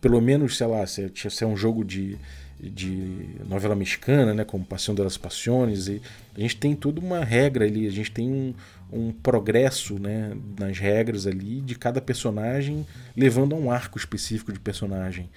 [0.00, 2.16] pelo menos, sei lá, se, se é um jogo de,
[2.60, 6.00] de novela mexicana, né, como Paixão das Passiones, e
[6.36, 8.54] a gente tem toda uma regra ali, a gente tem um,
[8.92, 14.60] um progresso né, nas regras ali de cada personagem, levando a um arco específico de
[14.60, 15.28] personagem.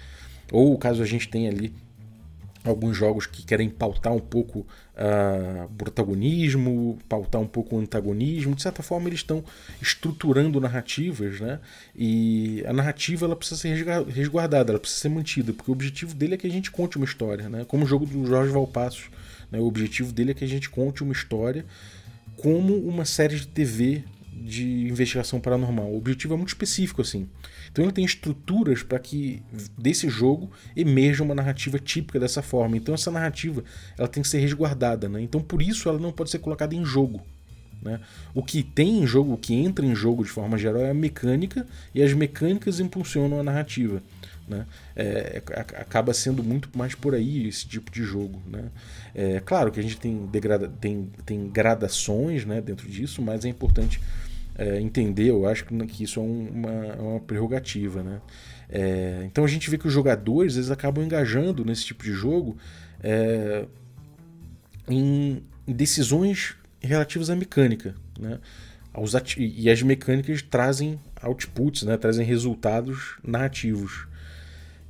[0.51, 1.73] Ou caso a gente tenha ali
[2.63, 8.55] alguns jogos que querem pautar um pouco uh, protagonismo, pautar um pouco o antagonismo.
[8.55, 9.43] De certa forma, eles estão
[9.81, 11.59] estruturando narrativas, né?
[11.95, 16.35] E a narrativa ela precisa ser resguardada, ela precisa ser mantida, porque o objetivo dele
[16.35, 17.65] é que a gente conte uma história, né?
[17.67, 19.09] Como o jogo do Jorge Valpassos,
[19.51, 19.59] né?
[19.59, 21.65] O objetivo dele é que a gente conte uma história
[22.37, 25.91] como uma série de TV de investigação paranormal.
[25.91, 27.27] O objetivo é muito específico assim.
[27.71, 29.41] Então ele tem estruturas para que
[29.77, 32.75] desse jogo emerja uma narrativa típica dessa forma.
[32.75, 33.63] Então essa narrativa
[33.97, 35.21] ela tem que ser resguardada, né?
[35.21, 37.21] Então por isso ela não pode ser colocada em jogo.
[37.81, 37.99] Né?
[38.33, 40.93] O que tem em jogo, o que entra em jogo de forma geral é a
[40.93, 44.03] mecânica e as mecânicas impulsionam a narrativa.
[44.47, 44.67] Né?
[44.95, 48.39] É, acaba sendo muito mais por aí esse tipo de jogo.
[48.45, 48.65] Né?
[49.15, 53.49] É claro que a gente tem, degrada, tem, tem gradações né, dentro disso, mas é
[53.49, 53.99] importante
[54.61, 58.03] é, entender, eu acho que isso é uma, é uma prerrogativa.
[58.03, 58.21] Né?
[58.69, 62.55] É, então a gente vê que os jogadores eles acabam engajando nesse tipo de jogo
[63.01, 63.65] é,
[64.87, 67.95] em decisões relativas à mecânica.
[68.19, 68.39] Né?
[69.37, 71.97] e as mecânicas trazem outputs, né?
[71.97, 74.05] trazem resultados narrativos.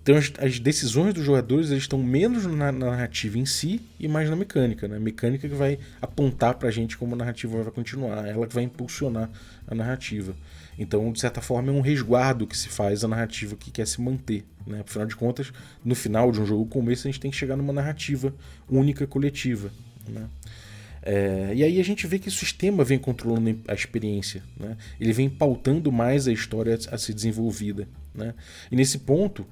[0.01, 4.29] Então as, decisões dos jogadores eles estão menos na, na, narrativa em si e mais
[4.29, 4.87] na mecânica.
[4.87, 4.97] Né?
[4.97, 8.55] A mecânica que vai apontar para a gente como a narrativa vai continuar, ela que
[8.55, 9.29] vai impulsionar
[9.67, 10.35] a narrativa.
[10.77, 14.01] Então, de certa forma, é um resguardo que se faz a narrativa que quer se
[14.01, 14.43] manter.
[14.65, 14.79] Né?
[14.79, 15.53] Afinal de contas,
[15.85, 18.33] no final de um jogo como esse, a gente tem que chegar numa narrativa
[18.67, 19.71] única, coletiva.
[20.07, 20.27] Né?
[21.03, 24.77] É, e aí a gente vê que o sistema vem controlando a experiência, né?
[24.99, 27.87] ele vem pautando mais a história a ser desenvolvida.
[28.13, 28.33] Né?
[28.71, 29.45] E nesse ponto,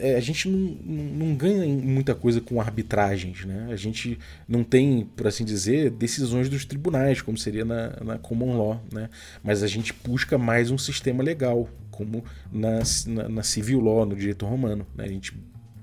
[0.00, 3.68] é, a gente não, não, ganha muita coisa com arbitragens, né?
[3.70, 8.56] A gente não tem, por assim dizer, decisões dos tribunais, como seria na, na common
[8.56, 9.10] law, né?
[9.42, 14.16] Mas a gente busca mais um sistema legal, como na, na, na civil law, no
[14.16, 15.04] direito romano, né?
[15.04, 15.34] A gente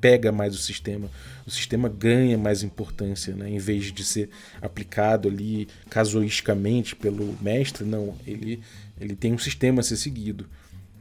[0.02, 1.10] pega mais o sistema,
[1.46, 3.50] o sistema ganha mais importância, né?
[3.50, 4.30] Em vez de ser
[4.62, 8.62] aplicado ali casuisticamente pelo mestre, não, ele,
[9.00, 10.48] ele tem um sistema a ser seguido.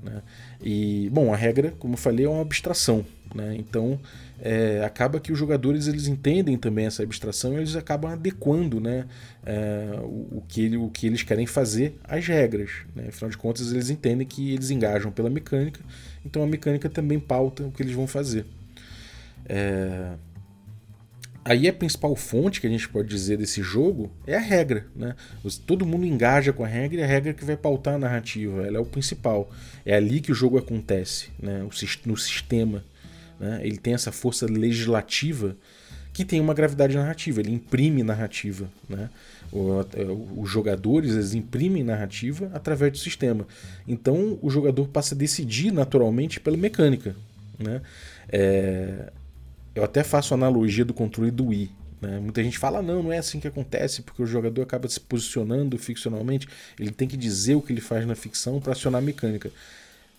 [0.04, 0.22] Né?
[0.62, 3.04] E, bom, a regra, como eu falei, é uma abstração.
[3.34, 3.56] Né?
[3.58, 3.98] Então,
[4.40, 9.06] é, acaba que os jogadores eles entendem também essa abstração e eles acabam adequando né,
[9.44, 12.70] é, o, o, que, o que eles querem fazer às regras.
[12.94, 13.06] Né?
[13.08, 15.80] Afinal de contas, eles entendem que eles engajam pela mecânica,
[16.24, 18.44] então a mecânica também pauta o que eles vão fazer.
[19.46, 20.12] É,
[21.44, 25.14] aí a principal fonte que a gente pode dizer desse jogo é a regra, né?
[25.66, 28.78] Todo mundo engaja com a regra e a regra que vai pautar a narrativa, ela
[28.78, 29.50] é o principal.
[29.84, 31.66] É ali que o jogo acontece, né?
[32.06, 32.82] no sistema.
[33.38, 33.60] Né?
[33.62, 35.56] Ele tem essa força legislativa
[36.14, 38.70] que tem uma gravidade narrativa, ele imprime narrativa.
[38.88, 39.10] Né?
[40.36, 43.46] Os jogadores eles imprimem narrativa através do sistema.
[43.86, 47.14] Então o jogador passa a decidir naturalmente pela mecânica.
[47.58, 47.82] Né?
[48.28, 49.12] É,
[49.74, 51.70] eu até faço analogia do controle do Wii.
[52.00, 52.20] Né?
[52.20, 55.76] Muita gente fala, não, não é assim que acontece, porque o jogador acaba se posicionando
[55.78, 56.46] ficcionalmente,
[56.78, 59.50] ele tem que dizer o que ele faz na ficção para acionar a mecânica.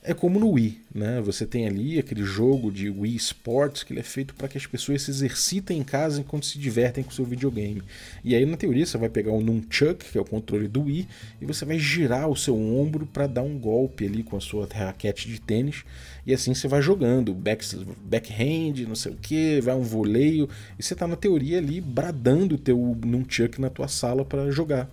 [0.08, 1.20] É como no Wii, né?
[1.22, 4.68] Você tem ali aquele jogo de Wii Sports que ele é feito para que as
[4.68, 7.82] pessoas se exercitem em casa enquanto se divertem com seu videogame.
[8.24, 11.08] E aí na teoria você vai pegar o Nunchuck, que é o controle do Wii,
[11.42, 14.68] e você vai girar o seu ombro para dar um golpe ali com a sua
[14.72, 15.84] raquete de tênis,
[16.24, 17.66] e assim você vai jogando, back,
[18.04, 22.54] backhand, não sei o que, vai um voleio, e você está na teoria ali bradando
[22.54, 24.88] o teu Nunchuck na tua sala para jogar,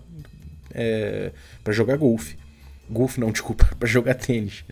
[0.70, 2.38] é, para jogar golfe.
[2.88, 4.64] Golfe não, desculpa, para jogar tênis.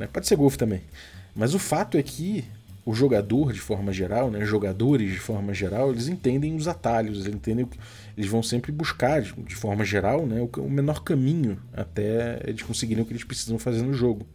[0.00, 0.08] Né?
[0.10, 0.80] Pode ser golfe também.
[1.36, 2.44] Mas o fato é que
[2.86, 7.34] o jogador, de forma geral, né, jogadores de forma geral, eles entendem os atalhos, eles
[7.34, 7.68] entendem
[8.16, 13.06] eles vão sempre buscar, de forma geral, né, o menor caminho até eles conseguirem o
[13.06, 14.26] que eles precisam fazer no jogo.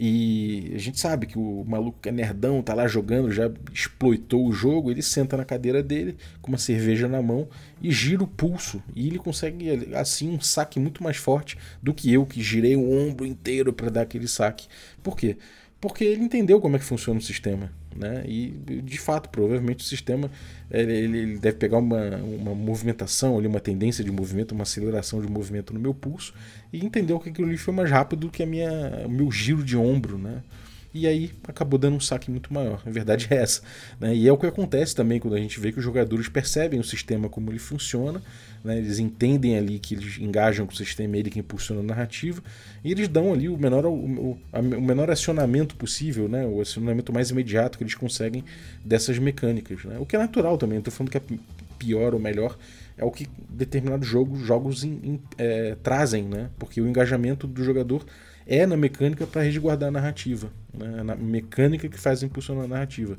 [0.00, 4.52] E a gente sabe que o maluco é nerdão, tá lá jogando, já exploitou o
[4.52, 7.48] jogo, ele senta na cadeira dele com uma cerveja na mão
[7.82, 8.80] e gira o pulso.
[8.94, 12.88] E ele consegue, assim, um saque muito mais forte do que eu, que girei o
[12.92, 14.68] ombro inteiro para dar aquele saque.
[15.02, 15.36] Por quê?
[15.80, 17.70] Porque ele entendeu como é que funciona o sistema.
[17.94, 18.24] Né?
[18.26, 18.50] E
[18.82, 20.30] de fato, provavelmente o sistema
[20.70, 25.28] ele, ele deve pegar uma, uma movimentação, ali, uma tendência de movimento, uma aceleração de
[25.28, 26.32] movimento no meu pulso
[26.72, 29.64] e entendeu que aquilo ali foi mais rápido do que a minha, o meu giro
[29.64, 30.16] de ombro.
[30.16, 30.42] Né?
[30.92, 32.82] E aí acabou dando um saque muito maior.
[32.86, 33.62] A verdade é essa.
[34.00, 34.14] Né?
[34.14, 36.84] E é o que acontece também quando a gente vê que os jogadores percebem o
[36.84, 38.22] sistema como ele funciona,
[38.64, 38.78] né?
[38.78, 42.42] eles entendem ali que eles engajam com o sistema, ele que impulsiona a narrativa,
[42.82, 44.38] e eles dão ali o menor, o, o,
[44.80, 46.46] menor acionamento possível, né?
[46.46, 48.42] o acionamento mais imediato que eles conseguem
[48.84, 49.84] dessas mecânicas.
[49.84, 49.98] Né?
[49.98, 51.22] O que é natural também, não estou falando que é
[51.78, 52.56] pior ou melhor,
[52.96, 56.48] é o que determinados jogos, jogos in, in, é, trazem, né?
[56.58, 58.04] porque o engajamento do jogador
[58.48, 60.50] é na mecânica para resguardar a narrativa.
[60.72, 61.02] Né?
[61.02, 63.18] Na mecânica que faz impulsionar a narrativa.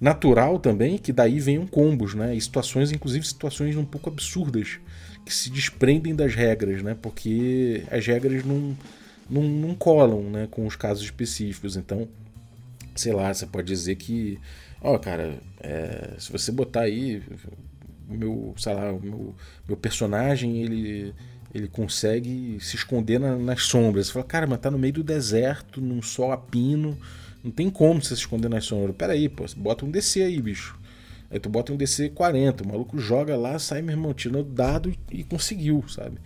[0.00, 2.34] Natural também que daí venham combos, né?
[2.34, 4.80] E situações, inclusive situações um pouco absurdas,
[5.24, 6.96] que se desprendem das regras, né?
[7.00, 8.76] Porque as regras não,
[9.30, 10.48] não, não colam né?
[10.50, 11.76] com os casos específicos.
[11.76, 12.08] Então,
[12.96, 14.40] sei lá, você pode dizer que,
[14.80, 17.22] ó, cara, é, se você botar aí
[18.08, 19.34] meu, sei lá, o meu,
[19.66, 21.14] meu personagem, ele
[21.54, 24.06] ele consegue se esconder na, nas sombras.
[24.06, 26.98] Você fala, cara, mas tá no meio do deserto, num sol a pino,
[27.44, 28.96] não tem como você se esconder nas sombras.
[28.96, 30.78] Pera aí, pô, bota um DC aí, bicho.
[31.30, 34.44] Aí tu bota um DC 40, o maluco joga lá, sai, meu irmão, tirando o
[34.44, 36.18] dado e, e conseguiu, sabe?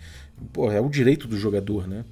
[0.51, 2.03] Pô, é o direito do jogador, né?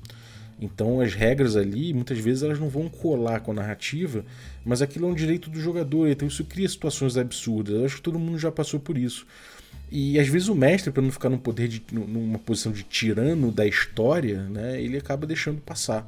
[0.60, 4.25] Então as regras ali, muitas vezes elas não vão colar com a narrativa,
[4.63, 7.75] mas aquilo é um direito do jogador, então isso cria situações absurdas.
[7.75, 9.28] Eu acho que todo mundo já passou por isso.
[9.97, 13.50] E às vezes o mestre, para não ficar num poder de, numa posição de tirano
[13.50, 16.06] da história, né, ele acaba deixando passar.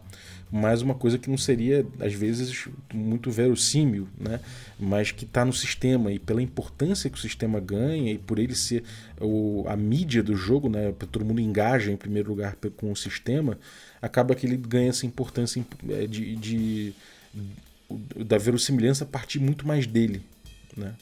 [0.51, 4.41] mas uma coisa que não seria, às vezes, muito verossímil, né?
[4.77, 8.55] mas que está no sistema e pela importância que o sistema ganha e por ele
[8.55, 8.83] ser
[9.21, 10.93] o, a mídia do jogo, né?
[11.09, 13.57] todo mundo engaja em primeiro lugar com o sistema,
[14.01, 16.93] acaba que ele ganha essa importância é, de, de
[18.17, 20.21] da verossimilhança partir muito mais dele.
[20.75, 20.93] Né?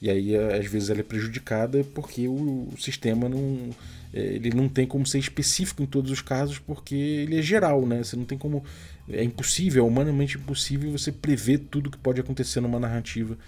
[0.00, 3.70] E aí, às vezes, ela é prejudicada porque o, o sistema não,
[4.12, 7.86] é, ele não tem como ser específico em todos os casos, porque ele é geral,
[7.86, 8.02] né?
[8.02, 8.64] Você não tem como.
[9.08, 13.38] É impossível, é humanamente impossível você prever tudo que pode acontecer numa narrativa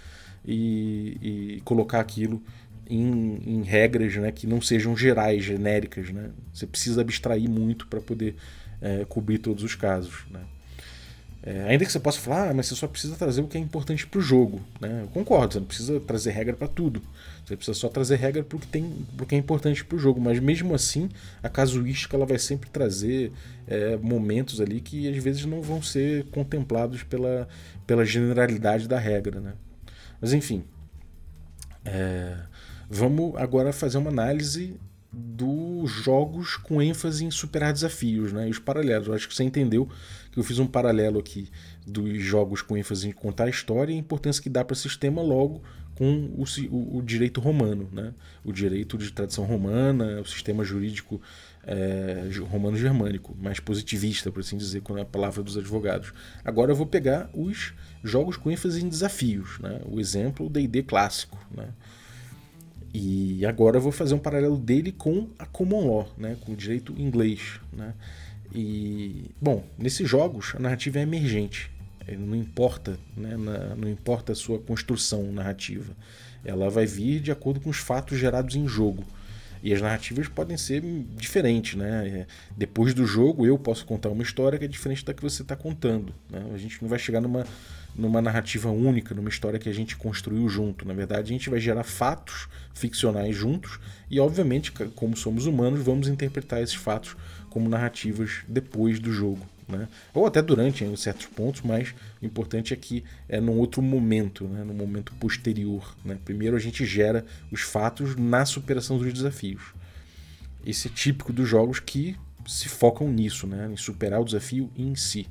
[0.45, 2.41] e, e colocar aquilo
[2.89, 6.09] em, em, regras né, que não sejam gerais, genéricas.
[6.09, 6.31] Né?
[6.51, 8.35] Você precisa abstrair muito para poder
[8.81, 10.25] é, cobrir todos os casos.
[10.29, 10.41] Né?
[11.43, 13.61] É, ainda que você possa falar, ah, mas você só precisa trazer o que é
[13.61, 14.61] importante para o jogo.
[14.79, 15.01] Né?
[15.03, 17.01] Eu concordo, você não precisa trazer regra para tudo.
[17.43, 20.21] Você precisa só trazer regra para o que, tem, que é importante para o jogo.
[20.21, 21.09] Mas mesmo assim,
[21.41, 23.31] a casuística ela vai sempre trazer
[23.67, 27.47] é, momentos ali que às vezes não vão ser contemplados pela,
[27.87, 29.39] pela generalidade da regra.
[29.39, 29.53] Né?
[30.21, 30.63] Mas enfim,
[31.83, 32.37] é,
[32.87, 34.79] vamos agora fazer uma análise
[35.11, 38.47] dos jogos com ênfase em superar desafios né?
[38.47, 39.07] e os paralelos.
[39.07, 39.89] Eu acho que você entendeu
[40.31, 41.49] que eu fiz um paralelo aqui
[41.85, 44.77] dos jogos com ênfase em contar a história e a importância que dá para o
[44.77, 45.61] sistema logo
[45.95, 48.13] com o, o, direito romano, né?
[48.43, 51.21] o direito de tradição romana, o sistema jurídico
[51.63, 56.13] é, romano-germânico, mais positivista, por assim dizer, com a palavra dos advogados.
[56.43, 59.81] Agora eu vou pegar os jogos com ênfase em desafios, né?
[59.85, 61.37] o exemplo, o D&D clássico.
[61.51, 61.67] Né?
[62.93, 66.35] E agora eu vou fazer um paralelo dele com a common law, né?
[66.41, 67.59] com o direito inglês.
[67.71, 67.93] Né?
[68.53, 71.71] E, bom, nesses jogos a narrativa é emergente.
[72.17, 73.35] Não importa, né?
[73.77, 75.95] não importa a sua construção narrativa.
[76.43, 79.05] Ela vai vir de acordo com os fatos gerados em jogo.
[79.63, 80.81] E as narrativas podem ser
[81.15, 82.07] diferentes, né?
[82.07, 82.27] É,
[82.57, 85.55] depois do jogo, eu posso contar uma história que é diferente da que você está
[85.55, 86.13] contando.
[86.29, 86.43] Né?
[86.53, 87.45] A gente não vai chegar numa,
[87.95, 90.87] numa narrativa única, numa história que a gente construiu junto.
[90.87, 93.79] Na verdade, a gente vai gerar fatos ficcionais juntos
[94.09, 97.15] e, obviamente, como somos humanos, vamos interpretar esses fatos
[97.49, 99.45] como narrativas depois do jogo.
[99.67, 99.87] Né?
[100.13, 104.45] Ou até durante em certos pontos, mas o importante é que é num outro momento,
[104.45, 104.63] né?
[104.63, 105.95] num momento posterior.
[106.03, 106.17] Né?
[106.25, 109.73] Primeiro a gente gera os fatos na superação dos desafios.
[110.65, 113.69] Esse é típico dos jogos que se focam nisso, né?
[113.71, 115.27] em superar o desafio em si.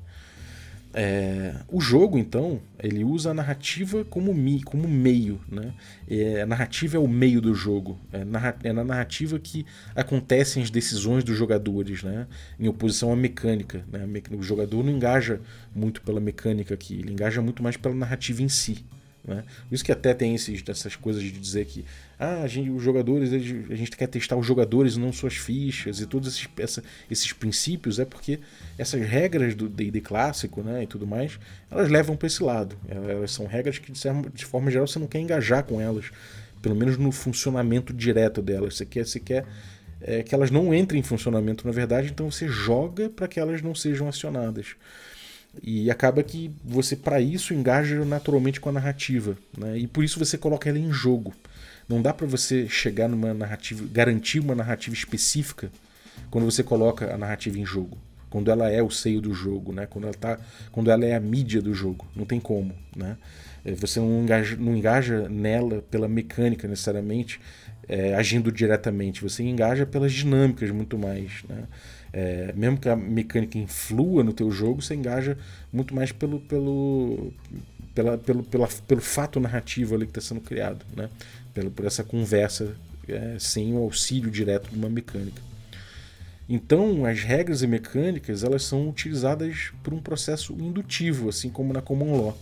[0.93, 5.41] É, o jogo, então, ele usa a narrativa como, mi, como meio.
[5.49, 5.73] Né?
[6.09, 7.99] É, a narrativa é o meio do jogo.
[8.13, 9.65] É, narra, é, na narrativa que
[9.95, 12.27] acontecem as decisões dos jogadores, né?
[12.59, 13.85] em oposição à mecânica.
[13.91, 14.07] Né?
[14.33, 15.41] O jogador não engaja
[15.75, 18.85] muito pela mecânica aqui, ele engaja muito mais pela narrativa em si.
[19.25, 19.45] Né?
[19.71, 21.85] Isso que até tem esses, essas coisas de dizer que
[22.19, 23.39] ah, a gente, os jogadores, a
[23.75, 28.05] gente quer testar os jogadores não suas fichas e todos esses, essa, esses princípios, é
[28.05, 28.41] porque
[28.79, 31.39] essas regras do D&D clássico né, e tudo mais,
[31.71, 32.77] elas levam para esse lado.
[32.89, 36.07] Elas são regras que, de forma geral, você não quer engajar com elas,
[36.63, 38.77] pelo menos no funcionamento direto delas.
[38.77, 39.47] Você quer, você quer
[40.01, 43.61] é, que elas não entrem em funcionamento, na verdade, então você joga para que elas
[43.61, 44.75] não sejam acionadas.
[45.63, 49.37] E acaba que você, para isso, engaja naturalmente com a narrativa.
[49.57, 49.79] Né?
[49.79, 51.35] E por isso você coloca ela em jogo.
[51.89, 55.73] Não dá para você chegar numa narrativa, garantir uma narrativa específica
[56.31, 57.99] quando você coloca a narrativa em jogo.
[58.29, 59.87] Quando ela é o seio do jogo, né?
[59.87, 60.39] quando, ela tá,
[60.71, 62.07] quando ela é a mídia do jogo.
[62.15, 62.73] Não tem como.
[62.97, 63.17] Né?
[63.65, 67.41] É, você não engaja, não engaja nela pela mecânica necessariamente,
[67.89, 69.23] é, agindo diretamente.
[69.23, 71.43] Você engaja pelas dinâmicas muito mais.
[71.49, 71.65] Né?
[72.13, 75.37] É, mesmo que a mecânica influa no teu jogo, você engaja
[75.73, 77.33] muito mais pelo, pelo,
[77.95, 81.09] pela, pelo, pela, pelo fato narrativo ali que está sendo criado, né?
[81.55, 82.75] Pelo, por essa conversa
[83.09, 85.41] é, sem o auxílio direto de uma mecânica.
[86.49, 91.81] Então, as regras e mecânicas elas são utilizadas por um processo indutivo, assim como na
[91.81, 92.39] common law,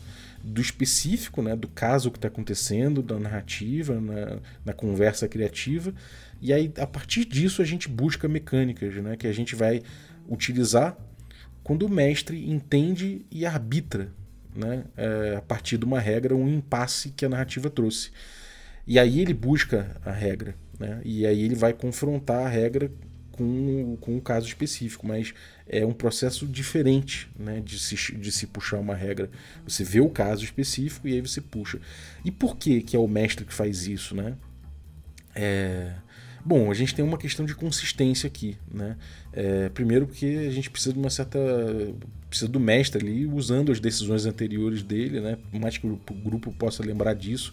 [0.48, 5.94] do específico, né, do caso que está acontecendo, da narrativa, na, na conversa criativa,
[6.40, 9.82] e aí, a partir disso, a gente busca mecânicas né, que a gente vai
[10.28, 10.96] utilizar
[11.62, 14.12] quando o mestre entende e arbitra,
[14.54, 18.10] né, é, a partir de uma regra, um impasse que a narrativa trouxe.
[18.86, 22.90] E aí ele busca a regra, né, e aí ele vai confrontar a regra
[23.38, 25.32] com, com um caso específico, mas
[25.66, 29.30] é um processo diferente né, de, se, de se puxar uma regra.
[29.66, 31.78] Você vê o caso específico e aí você puxa.
[32.24, 34.14] E por que, que é o mestre que faz isso?
[34.14, 34.36] Né?
[35.34, 35.92] É,
[36.44, 38.96] Bom, a gente tem uma questão de consistência aqui, né?
[39.32, 41.38] É, primeiro porque a gente precisa de uma certa
[42.30, 45.36] precisa do mestre ali usando as decisões anteriores dele, né?
[45.50, 47.52] Por mais que o grupo possa lembrar disso,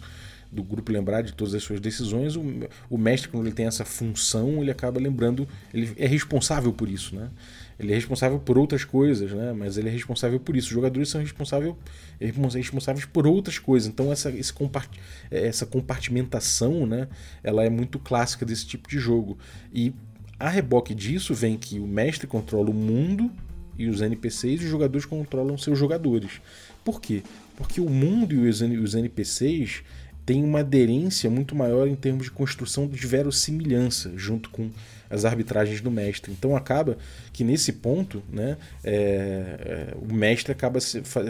[0.51, 2.43] do grupo lembrar de todas as suas decisões, o,
[2.89, 7.15] o mestre, quando ele tem essa função, ele acaba lembrando, ele é responsável por isso,
[7.15, 7.29] né?
[7.77, 9.51] Ele é responsável por outras coisas, né?
[9.51, 10.67] Mas ele é responsável por isso.
[10.67, 11.77] Os jogadores são responsável,
[12.19, 13.89] responsáveis por outras coisas.
[13.89, 14.89] Então essa, esse compart,
[15.29, 17.07] essa compartimentação, né?
[17.43, 19.37] Ela é muito clássica desse tipo de jogo.
[19.73, 19.93] E
[20.39, 23.29] a reboque disso vem que o mestre controla o mundo
[23.77, 26.41] e os NPCs e os jogadores controlam seus jogadores.
[26.83, 27.23] Por quê?
[27.57, 29.83] Porque o mundo e os NPCs
[30.25, 34.71] têm uma aderência muito maior em termos de construção de verossimilhança junto com
[35.09, 36.31] as arbitragens do mestre.
[36.31, 36.97] Então acaba
[37.31, 40.79] que nesse ponto né, é, é, o mestre acaba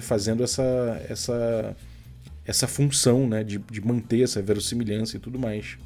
[0.02, 1.76] fazendo essa, essa,
[2.46, 5.78] essa função né, de, de manter essa verossimilhança e tudo mais.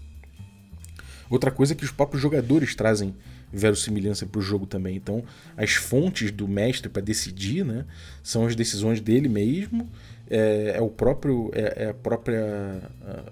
[1.29, 3.15] Outra coisa é que os próprios jogadores trazem
[3.51, 4.95] verossimilhança para o jogo também.
[4.95, 5.23] Então,
[5.57, 7.85] as fontes do mestre para decidir, né,
[8.23, 9.89] são as decisões dele mesmo,
[10.29, 12.81] é, é o próprio, é, é, a própria,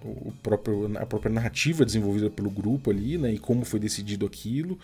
[0.03, 4.79] o próprio, a própria narrativa desenvolvida pelo grupo ali, né, e como foi decidido aquilo,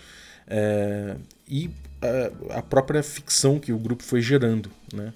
[0.47, 1.15] é,
[1.47, 1.69] e
[2.01, 5.11] a, a, própria ficção que o grupo foi gerando, né.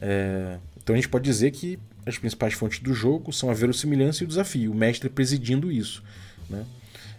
[0.00, 4.22] É, então a gente pode dizer que as principais fontes do jogo são a verossimilhança
[4.22, 6.02] e o desafio, o mestre presidindo isso,
[6.48, 6.64] né.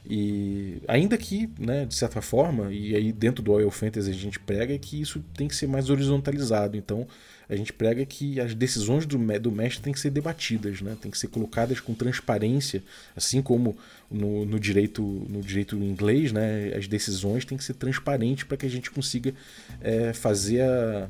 [0.03, 4.39] E ainda que, né, de certa forma, e aí dentro do Oil Fantasy a gente
[4.39, 6.75] prega que isso tem que ser mais horizontalizado.
[6.75, 7.07] Então
[7.47, 11.11] a gente prega que as decisões do, do mestre têm que ser debatidas, né, tem
[11.11, 12.81] que ser colocadas com transparência,
[13.15, 13.77] assim como
[14.09, 18.65] no, no direito no direito inglês, né, as decisões têm que ser transparentes para que
[18.65, 19.33] a gente consiga
[19.81, 21.09] é, fazer a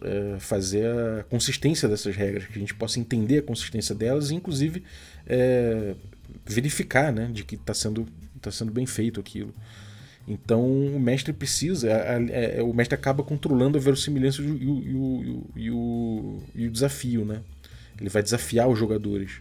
[0.00, 4.34] é, fazer a consistência dessas regras, que a gente possa entender a consistência delas e,
[4.34, 4.84] inclusive,
[5.26, 5.94] é,
[6.46, 8.06] verificar né, de que está sendo
[8.38, 9.54] está sendo bem feito aquilo.
[10.26, 14.94] Então o mestre precisa, é, é, o mestre acaba controlando a verossimilhança e o, e,
[14.94, 17.40] o, e, o, e o desafio, né?
[17.98, 19.40] Ele vai desafiar os jogadores.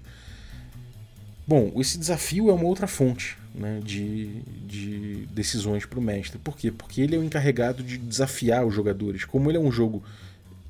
[1.47, 6.37] Bom, esse desafio é uma outra fonte né, de, de decisões para o mestre.
[6.37, 6.71] Por quê?
[6.71, 9.25] Porque ele é o encarregado de desafiar os jogadores.
[9.25, 10.03] Como ele é um jogo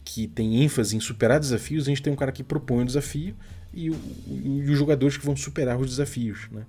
[0.05, 3.36] que tem ênfase em superar desafios, a gente tem um cara que propõe o desafio
[3.73, 3.97] e, o,
[4.28, 6.47] e os jogadores que vão superar os desafios.
[6.51, 6.61] Né?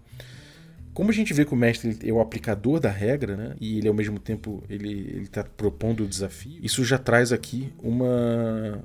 [0.99, 3.55] Como a gente vê que o mestre é o aplicador da regra, né?
[3.61, 6.59] E ele ao mesmo tempo ele está propondo o desafio.
[6.61, 8.83] Isso já traz aqui uma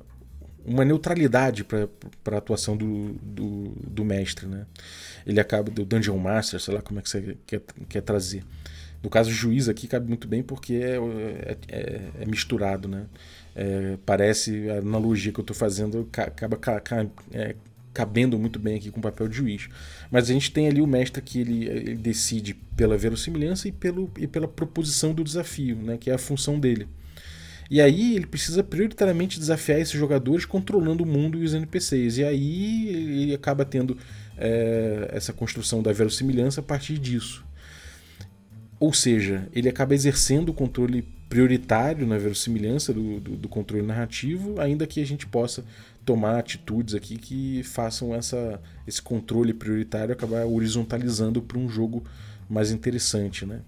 [0.64, 1.90] uma neutralidade para
[2.32, 4.68] a atuação do, do, do, mestre, né?
[5.26, 8.44] Ele acaba do Dungeon Master, sei lá como é que você quer, quer trazer.
[9.02, 13.08] No caso juiz aqui cabe muito bem porque é, é, é, é misturado, né?
[13.56, 16.60] É, parece a analogia que eu estou fazendo acaba
[17.32, 17.56] é,
[17.94, 19.70] cabendo muito bem aqui com o papel de juiz.
[20.10, 24.12] Mas a gente tem ali o mestre que ele, ele decide pela verossimilhança e, pelo,
[24.18, 26.88] e pela proposição do desafio, né, que é a função dele.
[27.70, 32.18] E aí ele precisa prioritariamente desafiar esses jogadores controlando o mundo e os NPCs.
[32.18, 33.98] E aí ele acaba tendo
[34.38, 37.44] é, essa construção da verossimilhança a partir disso.
[38.80, 44.60] Ou seja, ele acaba exercendo o controle prioritário na verossimilhança do, do, do controle narrativo,
[44.60, 45.66] ainda que a gente possa
[46.06, 52.04] tomar atitudes aqui que façam essa, esse controle prioritário acabar horizontalizando para um jogo
[52.50, 53.62] mais interessante, né?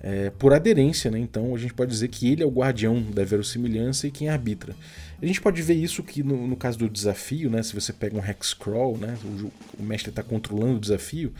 [0.00, 1.18] É, por aderência, né?
[1.18, 4.76] Então a gente pode dizer que ele é o guardião da verossimilhança e quem arbitra.
[5.20, 7.62] A gente pode ver isso que no, no caso do desafio, né?
[7.62, 9.16] Se você pega um hexcrawl, né?
[9.24, 9.50] O,
[9.80, 11.32] o mestre está controlando o desafio.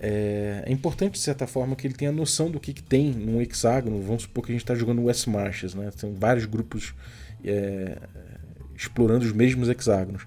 [0.00, 3.40] É, é, importante de certa forma que ele tenha noção do que, que tem num
[3.40, 4.02] hexágono.
[4.02, 5.88] Vamos supor que a gente está jogando West Marches, né?
[5.96, 6.92] Tem vários grupos
[7.44, 7.98] é,
[8.82, 10.26] explorando os mesmos hexágonos.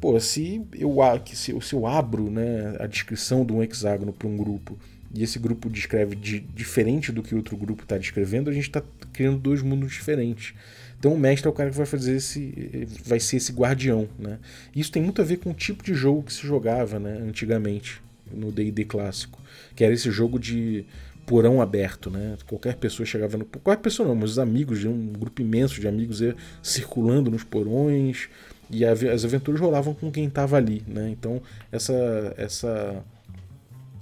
[0.00, 0.96] Pô, se eu,
[1.32, 4.78] se, se eu abro né, a descrição de um hexágono para um grupo
[5.14, 8.82] e esse grupo descreve de, diferente do que outro grupo está descrevendo, a gente está
[9.12, 10.54] criando dois mundos diferentes.
[10.98, 14.38] Então o mestre é o cara que vai fazer esse, vai ser esse guardião, né?
[14.74, 18.02] Isso tem muito a ver com o tipo de jogo que se jogava, né, antigamente
[18.32, 19.40] no D&D clássico,
[19.76, 20.84] que era esse jogo de
[21.26, 22.36] porão aberto, né?
[22.46, 23.44] Qualquer pessoa chegava no.
[23.44, 26.20] Qualquer pessoa não, mas os amigos, um grupo imenso de amigos
[26.62, 28.28] circulando nos porões
[28.70, 31.10] e as aventuras rolavam com quem estava ali, né?
[31.10, 33.04] Então essa essa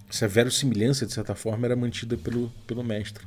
[0.09, 3.25] essa verossimilhança de certa forma era mantida pelo, pelo mestre.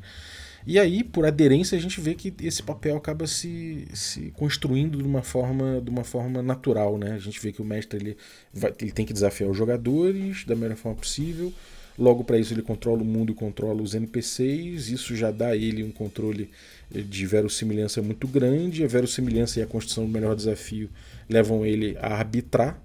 [0.68, 5.04] E aí, por aderência, a gente vê que esse papel acaba se, se construindo de
[5.04, 7.14] uma forma de uma forma natural, né?
[7.14, 8.18] A gente vê que o mestre ele,
[8.52, 11.54] vai, ele tem que desafiar os jogadores da melhor forma possível
[11.98, 14.89] Logo, para isso, ele controla o mundo e controla os NPCs.
[14.89, 16.50] Isso já dá a ele um controle
[16.91, 18.84] de verossimilhança muito grande.
[18.84, 20.89] A verossimilhança e a construção do melhor desafio
[21.30, 22.82] levam ele a arbitrar,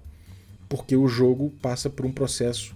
[0.69, 2.73] porque o jogo passa por um processo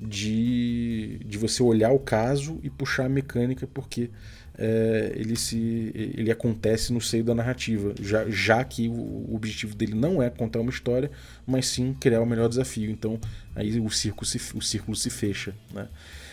[0.00, 4.10] de, de você olhar o caso e puxar a mecânica, porque
[4.58, 9.94] é, ele, se, ele acontece no seio da narrativa, já, já que o objetivo dele
[9.94, 11.10] não é contar uma história,
[11.46, 12.90] mas sim criar o melhor desafio.
[12.90, 13.20] Então
[13.54, 15.54] aí o, circo se, o círculo se fecha.
[15.72, 15.86] Né?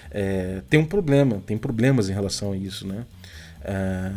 [0.09, 2.87] É, tem um problema, tem problemas em relação a isso.
[2.87, 3.05] Né?
[3.63, 4.11] É,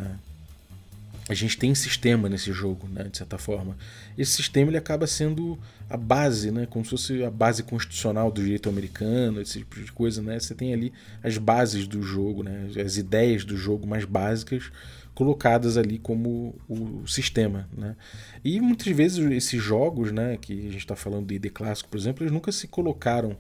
[1.28, 3.76] a gente tem sistema nesse jogo, né, de certa forma.
[4.16, 5.58] Esse sistema ele acaba sendo
[5.88, 9.92] a base, né, como se fosse a base constitucional do direito americano, esse tipo de
[9.92, 10.22] coisa.
[10.22, 10.40] Né?
[10.40, 14.70] Você tem ali as bases do jogo, né, as ideias do jogo mais básicas
[15.14, 17.68] colocadas ali como o sistema.
[17.76, 17.94] Né?
[18.42, 21.98] E muitas vezes esses jogos, né, que a gente está falando de ID clássico, por
[21.98, 23.36] exemplo, eles nunca se colocaram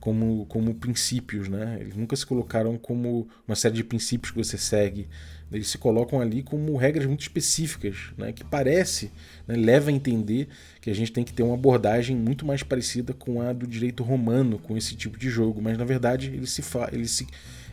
[0.00, 1.78] como, como princípios, né?
[1.80, 5.08] Eles nunca se colocaram como uma série de princípios que você segue.
[5.50, 8.32] Eles se colocam ali como regras muito específicas, né?
[8.32, 9.10] que parece,
[9.46, 9.56] né?
[9.56, 10.48] leva a entender
[10.80, 14.02] que a gente tem que ter uma abordagem muito mais parecida com a do direito
[14.02, 15.62] romano com esse tipo de jogo.
[15.62, 17.26] Mas na verdade ele se, ele se,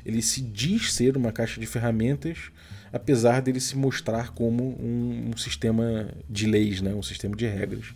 [0.05, 2.49] ele se diz ser uma caixa de ferramentas,
[2.93, 6.93] apesar dele se mostrar como um, um sistema de leis, né?
[6.93, 7.93] um sistema de regras.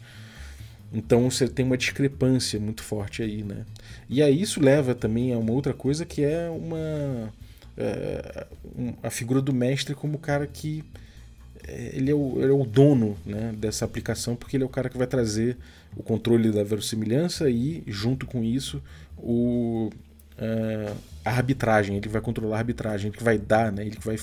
[0.92, 3.64] Então você tem uma discrepância muito forte aí, né?
[4.10, 7.32] E aí isso leva também a uma outra coisa que é uma
[9.02, 10.84] a figura do mestre como o cara que
[11.68, 14.70] é, ele é o, ele é o dono né, dessa aplicação porque ele é o
[14.70, 15.58] cara que vai trazer
[15.96, 18.82] o controle da verossimilhança e junto com isso
[19.18, 19.90] o
[20.40, 24.06] uh, a arbitragem, ele vai controlar a arbitragem, ele que vai dar, né, ele que
[24.06, 24.18] vai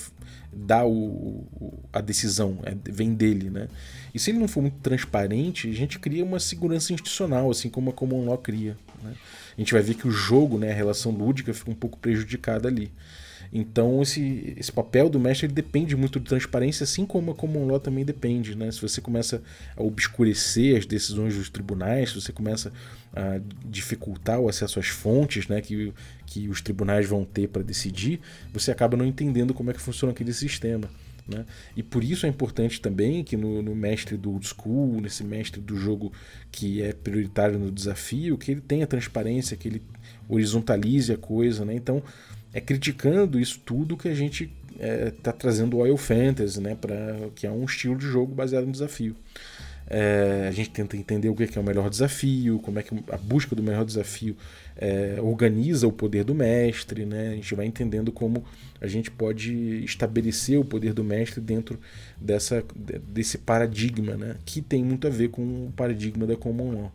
[0.52, 3.50] dar o, o, a decisão, é, vem dele.
[3.50, 3.68] Né?
[4.14, 7.90] E se ele não for muito transparente, a gente cria uma segurança institucional, assim como
[7.90, 8.76] a Common Law cria.
[9.02, 9.14] Né?
[9.56, 12.68] A gente vai ver que o jogo, né, a relação lúdica, fica um pouco prejudicada
[12.68, 12.90] ali.
[13.52, 17.66] Então esse, esse papel do mestre ele depende muito de transparência, assim como a common
[17.66, 18.54] law também depende.
[18.54, 18.70] Né?
[18.70, 19.42] Se você começa
[19.76, 22.72] a obscurecer as decisões dos tribunais, se você começa
[23.14, 25.92] a dificultar o acesso às fontes né, que,
[26.26, 28.20] que os tribunais vão ter para decidir,
[28.52, 30.88] você acaba não entendendo como é que funciona aquele sistema.
[31.26, 31.44] Né?
[31.76, 35.60] E por isso é importante também que no, no, mestre do old school, nesse mestre
[35.60, 36.12] do jogo
[36.52, 39.82] que é prioritário no desafio, que ele tenha transparência, que ele
[40.28, 41.64] horizontalize a coisa.
[41.64, 41.74] Né?
[41.74, 42.02] Então,
[42.56, 47.28] é criticando isso tudo que a gente está é, trazendo o Oil Fantasy, né, pra,
[47.34, 49.14] que é um estilo de jogo baseado em desafio.
[49.86, 53.18] É, a gente tenta entender o que é o melhor desafio, como é que a
[53.18, 54.34] busca do melhor desafio
[54.74, 57.28] é, organiza o poder do mestre, né?
[57.28, 58.42] a gente vai entendendo como
[58.80, 61.78] a gente pode estabelecer o poder do mestre dentro
[62.18, 62.64] dessa,
[63.06, 64.36] desse paradigma, né?
[64.46, 66.92] que tem muito a ver com o paradigma da Common Law.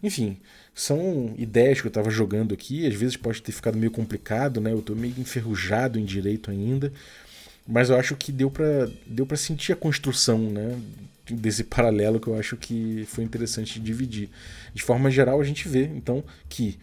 [0.00, 0.38] Enfim,
[0.74, 4.72] são ideias que eu estava jogando aqui, às vezes pode ter ficado meio complicado, né?
[4.72, 6.92] Eu estou meio enferrujado em direito ainda,
[7.66, 10.78] mas eu acho que deu para deu para sentir a construção, né?
[11.30, 14.28] Desse paralelo que eu acho que foi interessante dividir.
[14.74, 16.78] De forma geral, a gente vê então que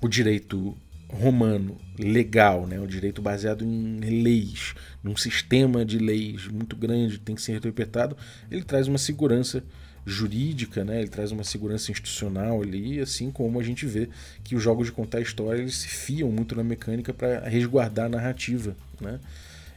[0.00, 0.76] o direito
[1.08, 7.34] romano legal, né, o direito baseado em leis, num sistema de leis muito grande, tem
[7.34, 8.16] que ser interpretado,
[8.50, 9.64] ele traz uma segurança
[10.08, 11.00] jurídica, né?
[11.00, 14.08] ele traz uma segurança institucional ali, assim como a gente vê
[14.42, 18.08] que os jogos de contar história eles se fiam muito na mecânica para resguardar a
[18.08, 18.76] narrativa.
[19.00, 19.20] Né?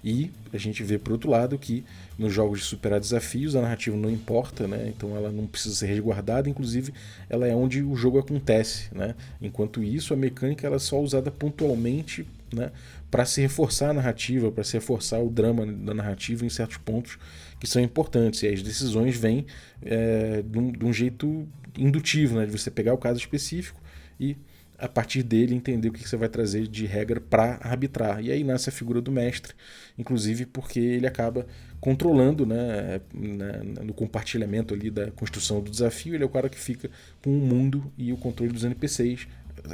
[0.04, 1.84] E a gente vê, por outro lado, que
[2.18, 4.92] nos jogos de superar desafios a narrativa não importa, né?
[4.96, 6.94] então ela não precisa ser resguardada, inclusive
[7.30, 8.88] ela é onde o jogo acontece.
[8.94, 9.16] Né?
[9.42, 12.72] Enquanto isso, a mecânica ela é só usada pontualmente né?
[13.10, 17.18] para se reforçar a narrativa, para se reforçar o drama da narrativa em certos pontos
[17.60, 18.44] que são importantes.
[18.44, 19.46] E as decisões vêm
[19.82, 21.48] é, de, um, de, um, jeito
[21.78, 22.46] indutivo, né?
[22.46, 23.80] de você pegar o caso específico
[24.20, 24.38] e
[24.82, 28.20] a partir dele entender o que você vai trazer de regra para arbitrar.
[28.24, 29.54] E aí nasce a figura do mestre,
[29.96, 31.46] inclusive porque ele acaba
[31.80, 36.58] controlando né, né, no compartilhamento ali da construção do desafio, ele é o cara que
[36.58, 36.90] fica
[37.24, 39.28] com o mundo e o controle dos NPCs,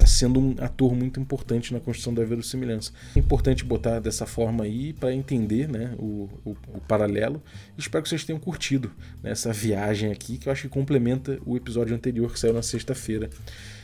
[0.06, 2.92] sendo um ator muito importante na construção da verossimilhança.
[3.16, 7.42] É importante botar dessa forma aí para entender né, o, o, o, paralelo.
[7.78, 8.92] Espero que vocês tenham curtido
[9.24, 12.62] né, essa viagem aqui, que eu acho que complementa o episódio anterior que saiu na
[12.62, 13.30] sexta-feira.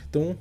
[0.08, 0.36] Então,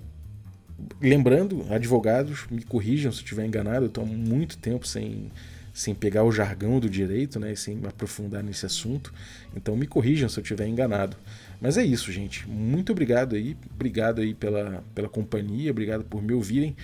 [1.01, 5.32] lembrando, advogados, me corrijam se eu estiver enganado, eu estou há muito tempo sem,
[5.74, 9.14] sem pegar o jargão do direito, né, sem me aprofundar nesse assunto.
[9.55, 11.18] Então me corrijam se eu estiver enganado.
[11.64, 12.45] Mas é isso, gente.
[12.45, 16.76] Muito obrigado aí, obrigado aí pela, pela companhia, obrigado por me ouvirem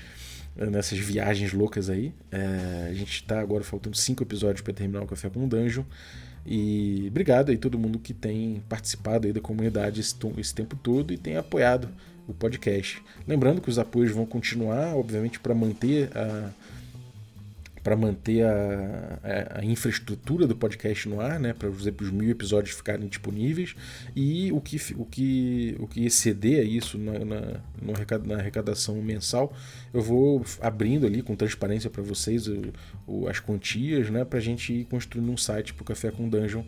[0.57, 2.13] eh, nessas viagens loucas aí.
[2.31, 5.83] É, a gente está agora faltando cinco episódios para terminar o Café com o Dungeon.
[6.45, 11.11] E obrigado aí todo mundo que tem participado aí da comunidade esse, esse tempo todo
[11.11, 11.89] e tem apoiado
[12.25, 13.03] o podcast.
[13.27, 16.51] Lembrando que os apoios vão continuar, obviamente, para manter a
[17.89, 22.75] para manter a, a, a, infraestrutura do podcast no ar, né, para os mil episódios
[22.75, 23.75] ficarem disponíveis.
[24.15, 27.41] E o que, o que, o que exceder isso na, na,
[28.27, 29.51] na arrecadação mensal,
[29.91, 32.61] eu vou abrindo ali com transparência para vocês o,
[33.07, 36.29] o, as quantias, né, para a gente ir construindo um site para o Café com
[36.29, 36.61] Dungeon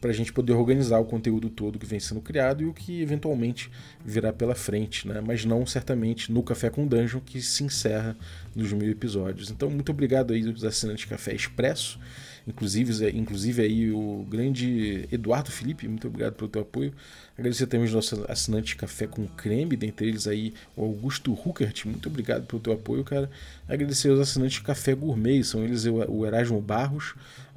[0.00, 3.02] para a gente poder organizar o conteúdo todo que vem sendo criado e o que
[3.02, 3.70] eventualmente
[4.04, 5.20] virá pela frente, né?
[5.20, 8.16] mas não certamente no Café com Dungeon, que se encerra
[8.54, 9.50] nos mil episódios.
[9.50, 12.00] Então, muito obrigado aí aos assinantes Café Expresso,
[12.50, 16.92] inclusive, inclusive aí o grande Eduardo Felipe, muito obrigado pelo teu apoio.
[17.38, 22.08] Agradecer também os nossos assinantes Café com Creme, dentre eles aí o Augusto Ruckert, muito
[22.08, 23.30] obrigado pelo teu apoio, cara.
[23.66, 27.14] Agradecer os assinantes Café Gourmet, são eles o Erasmo Barros,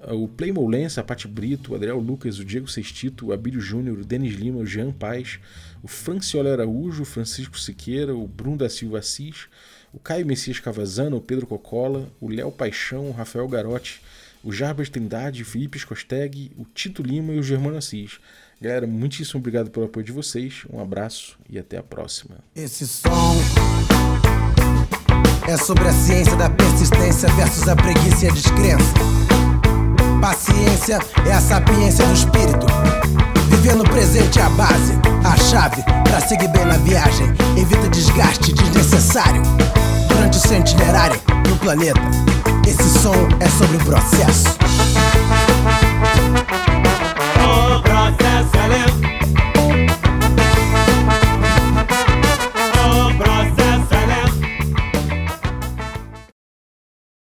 [0.08, 4.00] o Playmo Lens, a Pati Brito, o Adriel Lucas, o Diego Sextito, o Abílio Júnior,
[4.00, 5.40] o Denis Lima, o Jean Paz,
[5.82, 9.48] o Franciola Araújo, o Francisco Siqueira, o Bruno da Silva Assis,
[9.94, 14.02] o Caio Messias Cavazana, o Pedro Cocola, o Léo Paixão, o Rafael Garotti,
[14.44, 18.20] o Jarbas Trindade, o Felipe Scosteg, o Tito Lima e o Germano Assis.
[18.62, 22.38] Galera, muitíssimo obrigado pelo apoio de vocês, um abraço e até a próxima.
[22.56, 23.36] Esse som
[25.48, 28.94] é sobre a ciência da persistência versus a preguiça e a descrença.
[30.22, 32.66] Paciência é a sapiência do espírito.
[33.50, 34.94] Viver no presente é a base,
[35.26, 37.28] a chave para seguir bem na viagem.
[37.58, 39.42] Evita desgaste desnecessário
[40.14, 40.58] durante o seu
[41.50, 42.02] no planeta.
[42.68, 44.58] Esse som é sobre o processo.
[47.44, 49.43] O processo é lento.